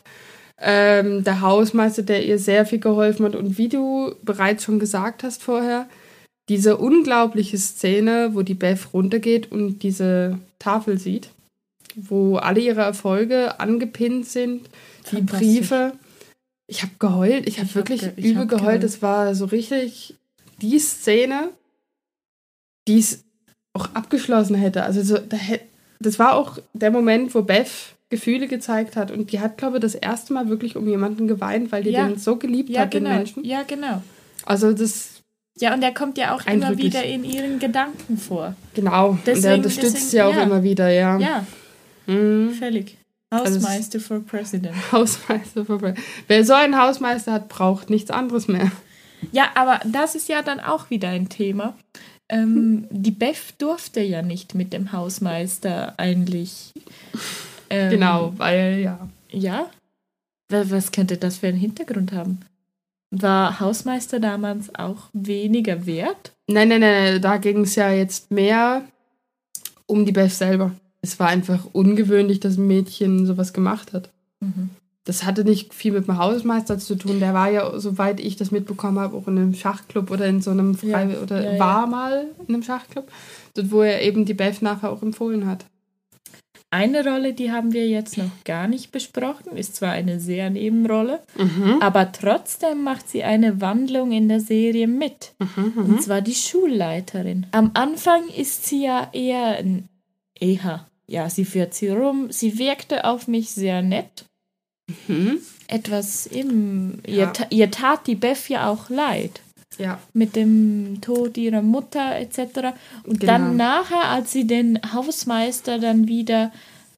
[0.60, 3.36] Ähm, der Hausmeister, der ihr sehr viel geholfen hat.
[3.36, 5.88] Und wie du bereits schon gesagt hast vorher,
[6.50, 11.30] diese unglaubliche Szene, wo die Beth runtergeht und diese Tafel sieht,
[11.96, 14.68] wo alle ihre Erfolge angepinnt sind,
[15.12, 15.22] die.
[15.22, 15.94] Briefe.
[16.70, 18.84] Ich habe geheult, ich habe Ich hab wirklich ge- übel hab geheult.
[18.84, 20.16] Es war so richtig
[20.62, 21.50] die Szene,
[22.88, 23.24] die es
[23.74, 24.84] auch abgeschlossen hätte.
[24.84, 25.62] Also so, da hätt,
[26.00, 27.70] das war auch der Moment, wo Beth
[28.10, 31.72] Gefühle gezeigt hat und die hat, glaube ich, das erste Mal wirklich um jemanden geweint,
[31.74, 32.08] weil die Ja.
[32.08, 33.16] den so geliebt Ja, hat, den genau.
[33.16, 33.44] Menschen.
[33.44, 34.02] Ja, genau.
[34.46, 35.22] Also das,
[35.60, 38.56] Ja, und er kommt ja auch immer wieder in ihren Gedanken vor.
[38.74, 39.10] genau.
[39.10, 40.44] und er Deswegen- unterstützt deswegen- sie auch ja.
[40.44, 41.18] immer wieder, ja.
[41.18, 41.46] Ja,
[42.06, 42.54] Mhm.
[42.54, 42.98] völlig.
[43.34, 44.74] Hausmeister for President.
[44.94, 46.06] Hausmeister for President.
[46.28, 48.72] Wer so einen Hausmeister hat, braucht nichts anderes mehr.
[49.34, 51.76] Ja, aber das ist ja dann auch wieder ein Thema.
[52.30, 56.74] Ähm, die Beth durfte ja nicht mit dem Hausmeister eigentlich.
[57.70, 59.08] Ähm, Genau, weil ja.
[59.32, 59.70] Ja?
[60.50, 62.40] Wa- Was könnte das für einen Hintergrund haben?
[63.12, 66.34] War Hausmeister damals auch weniger wert?
[66.48, 68.84] Nein, nein, nein, da ging es ja jetzt mehr
[69.86, 70.72] um die Beth selber.
[71.02, 74.10] Es war einfach ungewöhnlich, dass ein Mädchen sowas gemacht hat.
[74.42, 74.70] Mhm.
[75.08, 77.20] Das hatte nicht viel mit dem Hausmeister zu tun.
[77.22, 80.52] Der war ja, soweit ich das mitbekommen habe, auch in einem Schachclub oder in so
[80.52, 81.60] einem Frei Ja, oder ja, ja.
[81.60, 83.10] war mal in einem Schachclub,
[83.54, 85.66] dort wo er eben die Beth nachher auch empfohlen hat.
[86.70, 91.22] Eine Rolle, die haben wir jetzt noch gar nicht besprochen, ist zwar eine sehr Nebenrolle,
[91.38, 91.78] Mhm.
[91.80, 95.32] aber trotzdem macht sie eine Wandlung in der Serie mit.
[95.40, 95.86] Mhm.
[95.86, 97.46] Und zwar die Schulleiterin.
[97.54, 99.88] Am Anfang ist sie ja eher ein
[100.38, 100.86] eher.
[101.08, 102.28] Ja, sie führt sie rum.
[102.32, 104.26] Sie wirkte auf mich sehr nett.
[105.08, 105.40] Mhm.
[105.68, 107.00] Etwas im.
[107.06, 107.26] Ihr, Ja.
[107.28, 109.42] ta- ihr tat die Beth ja auch leid.
[109.78, 110.00] Ja.
[110.14, 112.74] Mit dem Tod ihrer Mutter etc.
[113.04, 113.32] Und Genau.
[113.34, 116.52] dann nachher, als sie den Hausmeister dann wieder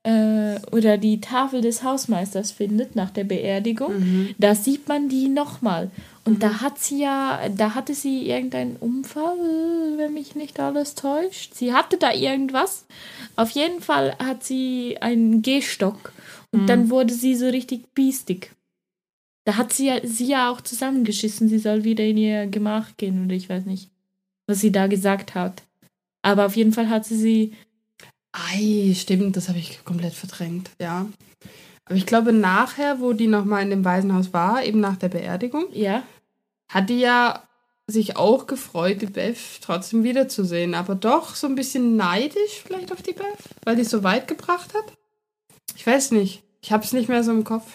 [0.06, 4.30] äh, oder die Tafel des Hausmeisters findet nach der Beerdigung, Mhm.
[4.38, 5.92] da sieht man die nochmal.
[6.24, 9.36] Und da hat sie ja, da hatte sie irgendeinen Unfall,
[9.98, 11.54] wenn mich nicht alles täuscht.
[11.54, 12.86] Sie hatte da irgendwas.
[13.36, 16.14] Auf jeden Fall hat sie einen Gehstock
[16.52, 18.52] und dann wurde sie so richtig biestig.
[19.46, 23.26] Da hat sie ja, sie ja auch zusammengeschissen, sie soll wieder in ihr Gemach gehen
[23.26, 23.90] oder ich weiß nicht,
[24.48, 25.64] was sie da gesagt hat.
[26.22, 27.54] Aber auf jeden Fall hat sie sie,
[28.32, 31.08] Ei, stimmt, das habe ich komplett verdrängt, ja.
[31.86, 35.66] Aber ich glaube, nachher, wo die nochmal in dem Waisenhaus war, eben nach der Beerdigung,
[35.74, 36.04] ja,
[36.68, 37.44] hat die ja
[37.88, 40.76] sich auch gefreut, die Beth trotzdem wiederzusehen.
[40.76, 43.26] Aber doch so ein bisschen neidisch vielleicht auf die Beth,
[43.64, 44.94] weil die es so weit gebracht hat.
[45.78, 46.44] Ich weiß nicht.
[46.62, 47.66] Ich habe es nicht mehr so im Kopf.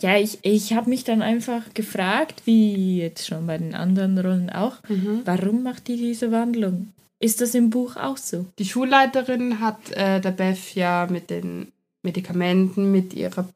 [0.00, 4.50] ja, ich, ich habe mich dann einfach gefragt, wie jetzt schon bei den anderen Rollen
[4.50, 4.76] auch,
[5.24, 6.92] warum macht die diese Wandlung?
[7.20, 8.46] Ist das im Buch auch so?
[8.60, 11.72] Die Schulleiterin hat äh, der Beth ja mit den
[12.04, 13.48] Medikamenten, mit ihrer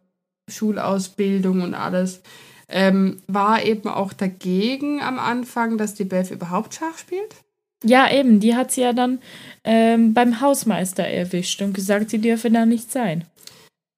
[0.51, 2.23] Schulausbildung und alles,
[2.69, 7.37] ähm, war eben auch dagegen am Anfang, dass die Beth überhaupt Schach spielt.
[7.83, 9.19] Ja, eben, die hat sie ja dann
[9.65, 13.25] ähm, beim Hausmeister erwischt und gesagt, sie dürfe da nicht sein.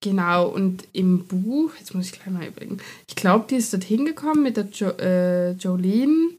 [0.00, 2.78] Genau, und im Buch, jetzt muss ich gleich mal überlegen,
[3.08, 6.30] ich glaube, die ist dort hingekommen mit der jo äh, Jolene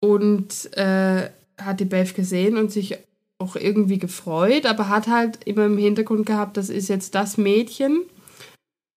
[0.00, 2.98] und äh, hat die Beth gesehen und sich
[3.38, 8.02] auch irgendwie gefreut, aber hat halt immer im Hintergrund gehabt, das ist jetzt das Mädchen,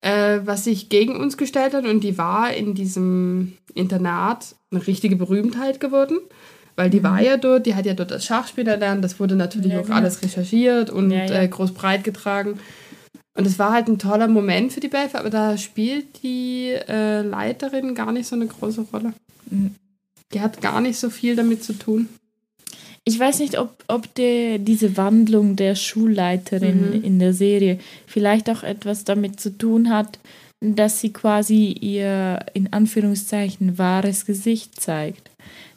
[0.01, 5.15] äh, was sich gegen uns gestellt hat und die war in diesem Internat eine richtige
[5.15, 6.17] Berühmtheit geworden.
[6.75, 9.73] Weil die war ja dort, die hat ja dort das Schachspiel erlernt, das wurde natürlich
[9.73, 9.97] Ja, auch genau.
[9.97, 11.41] alles recherchiert und Ja, ja.
[11.41, 12.59] Äh, groß breit getragen.
[13.33, 17.21] Und es war halt ein toller Moment für die Beth, aber da spielt die äh,
[17.21, 19.13] Leiterin gar nicht so eine große Rolle.
[19.49, 19.75] Mhm.
[20.33, 22.07] Die hat gar nicht so viel damit zu tun.
[23.03, 27.03] Ich weiß nicht, ob, ob der, diese Wandlung der Schulleiterin Mhm.
[27.03, 30.19] in der Serie vielleicht auch etwas damit zu tun hat,
[30.59, 35.30] dass sie quasi ihr in Anführungszeichen wahres Gesicht zeigt.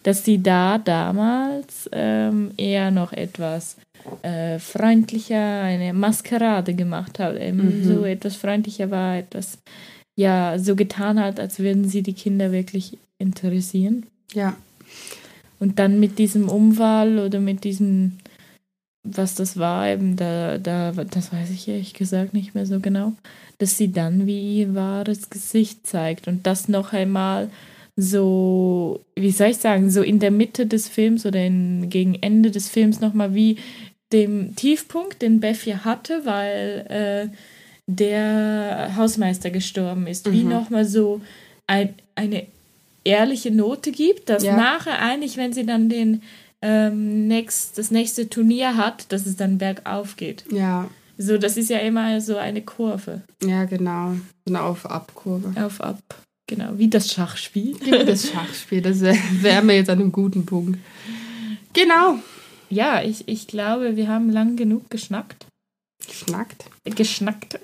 [0.04, 3.76] Dass sie da damals ähm, eher noch etwas
[4.22, 7.84] äh, freundlicher, eine Maskerade gemacht hat, eben Mhm.
[7.84, 9.58] so etwas freundlicher war, etwas
[10.16, 14.06] ja so getan hat, als würden sie die Kinder wirklich interessieren.
[14.32, 14.54] Ja.
[15.58, 18.18] Und dann mit diesem Umwahl oder mit diesem,
[19.02, 23.12] was das war, eben, da, da, das weiß ich ehrlich gesagt nicht mehr so genau,
[23.58, 27.48] dass sie dann wie ihr wahres Gesicht zeigt und das noch einmal
[27.96, 32.50] so, wie soll ich sagen, so in der Mitte des Films oder in, gegen Ende
[32.50, 33.56] des Films nochmal wie
[34.12, 37.36] dem Tiefpunkt, den Beth ja hatte, weil äh,
[37.86, 40.50] der Hausmeister gestorben ist, wie Mhm.
[40.50, 41.20] nochmal so
[41.66, 42.46] ein, eine
[43.04, 44.56] ehrliche Note gibt, dass Ja.
[44.56, 46.22] nachher eigentlich, wenn sie dann den
[46.62, 50.44] ähm, next, das nächste Turnier hat, dass es dann bergauf geht.
[50.50, 50.88] Ja.
[51.18, 53.20] So, das ist ja immer so eine Kurve.
[53.44, 54.14] Ja, genau.
[54.48, 55.52] Eine Auf-Ab-Kurve.
[55.62, 55.98] Auf, ab.
[56.46, 57.74] Genau, wie das Schachspiel.
[57.82, 60.78] Wie das Schachspiel, das wären wir jetzt an einem guten Punkt.
[61.72, 62.18] Genau.
[62.70, 65.46] Ja, ich, ich glaube, wir haben lang genug geschnackt.
[66.06, 66.64] Geschnackt.
[66.84, 67.58] Geschnackt.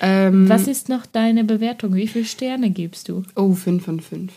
[0.00, 1.94] Ähm, Was ist noch deine Bewertung?
[1.94, 3.22] Wie viele Sterne gibst du?
[3.34, 4.32] Oh, 5 von 5.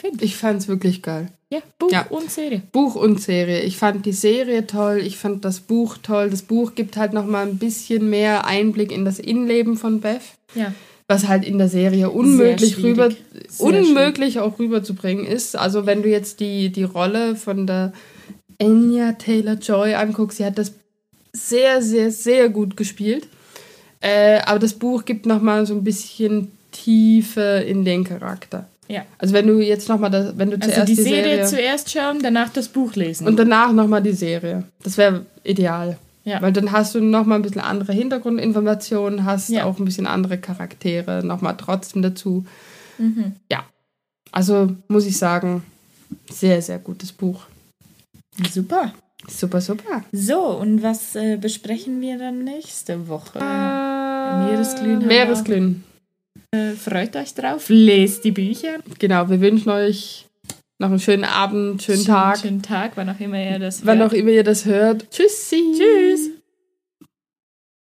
[0.00, 0.22] Fünf.
[0.22, 1.28] Ich fand's wirklich geil.
[1.52, 2.06] Ja, Buch Ja.
[2.08, 2.62] und Serie.
[2.72, 3.60] Buch und Serie.
[3.62, 6.30] Ich fand die Serie toll, ich fand das Buch toll.
[6.30, 10.22] Das Buch gibt halt noch mal ein bisschen mehr Einblick in das Innenleben von Beth,
[10.56, 10.74] Ja.
[11.06, 13.10] Was halt in der Serie unmöglich rüber
[13.58, 15.56] unmöglich auch rüberzubringen ist.
[15.56, 17.92] Also wenn du jetzt die die Rolle von der
[18.60, 20.72] Anya Taylor Joy anguckst, sie hat das
[21.32, 23.28] sehr sehr sehr gut gespielt.
[24.00, 28.66] Äh, aber das Buch gibt nochmal so ein bisschen Tiefe in den Charakter.
[28.88, 29.02] Ja.
[29.18, 32.20] Also wenn du jetzt nochmal, wenn du Also zuerst die die Serie, Serie, zuerst schauen,
[32.22, 33.26] danach das Buch lesen.
[33.26, 34.64] und danach nochmal die Serie.
[34.82, 35.96] Das wäre ideal.
[36.24, 36.40] Ja.
[36.42, 39.64] Weil dann hast du nochmal ein bisschen andere Hintergrundinformationen, hast Ja.
[39.64, 42.46] auch ein bisschen andere Charaktere nochmal trotzdem dazu.
[42.98, 43.32] Mhm.
[43.50, 43.64] Ja.
[44.32, 45.62] Also muss ich sagen,
[46.30, 47.44] sehr, sehr gutes Buch.
[48.50, 48.92] Super.
[49.28, 50.04] Super, super.
[50.12, 53.38] So, und was äh, besprechen wir dann nächste Woche?
[53.38, 55.84] Meeresglühen haben wir Meeresglühen.
[56.50, 57.66] Äh, freut euch drauf.
[57.68, 58.78] Lest die Bücher.
[58.98, 60.26] Genau, wir wünschen euch
[60.78, 62.38] noch einen schönen Abend, schönen Tag.
[62.38, 64.10] Schönen Tag, wann auch immer ihr das Wann hört.
[64.10, 65.10] auch immer ihr das hört.
[65.10, 65.62] Tschüssi.
[65.76, 66.30] Tschüss.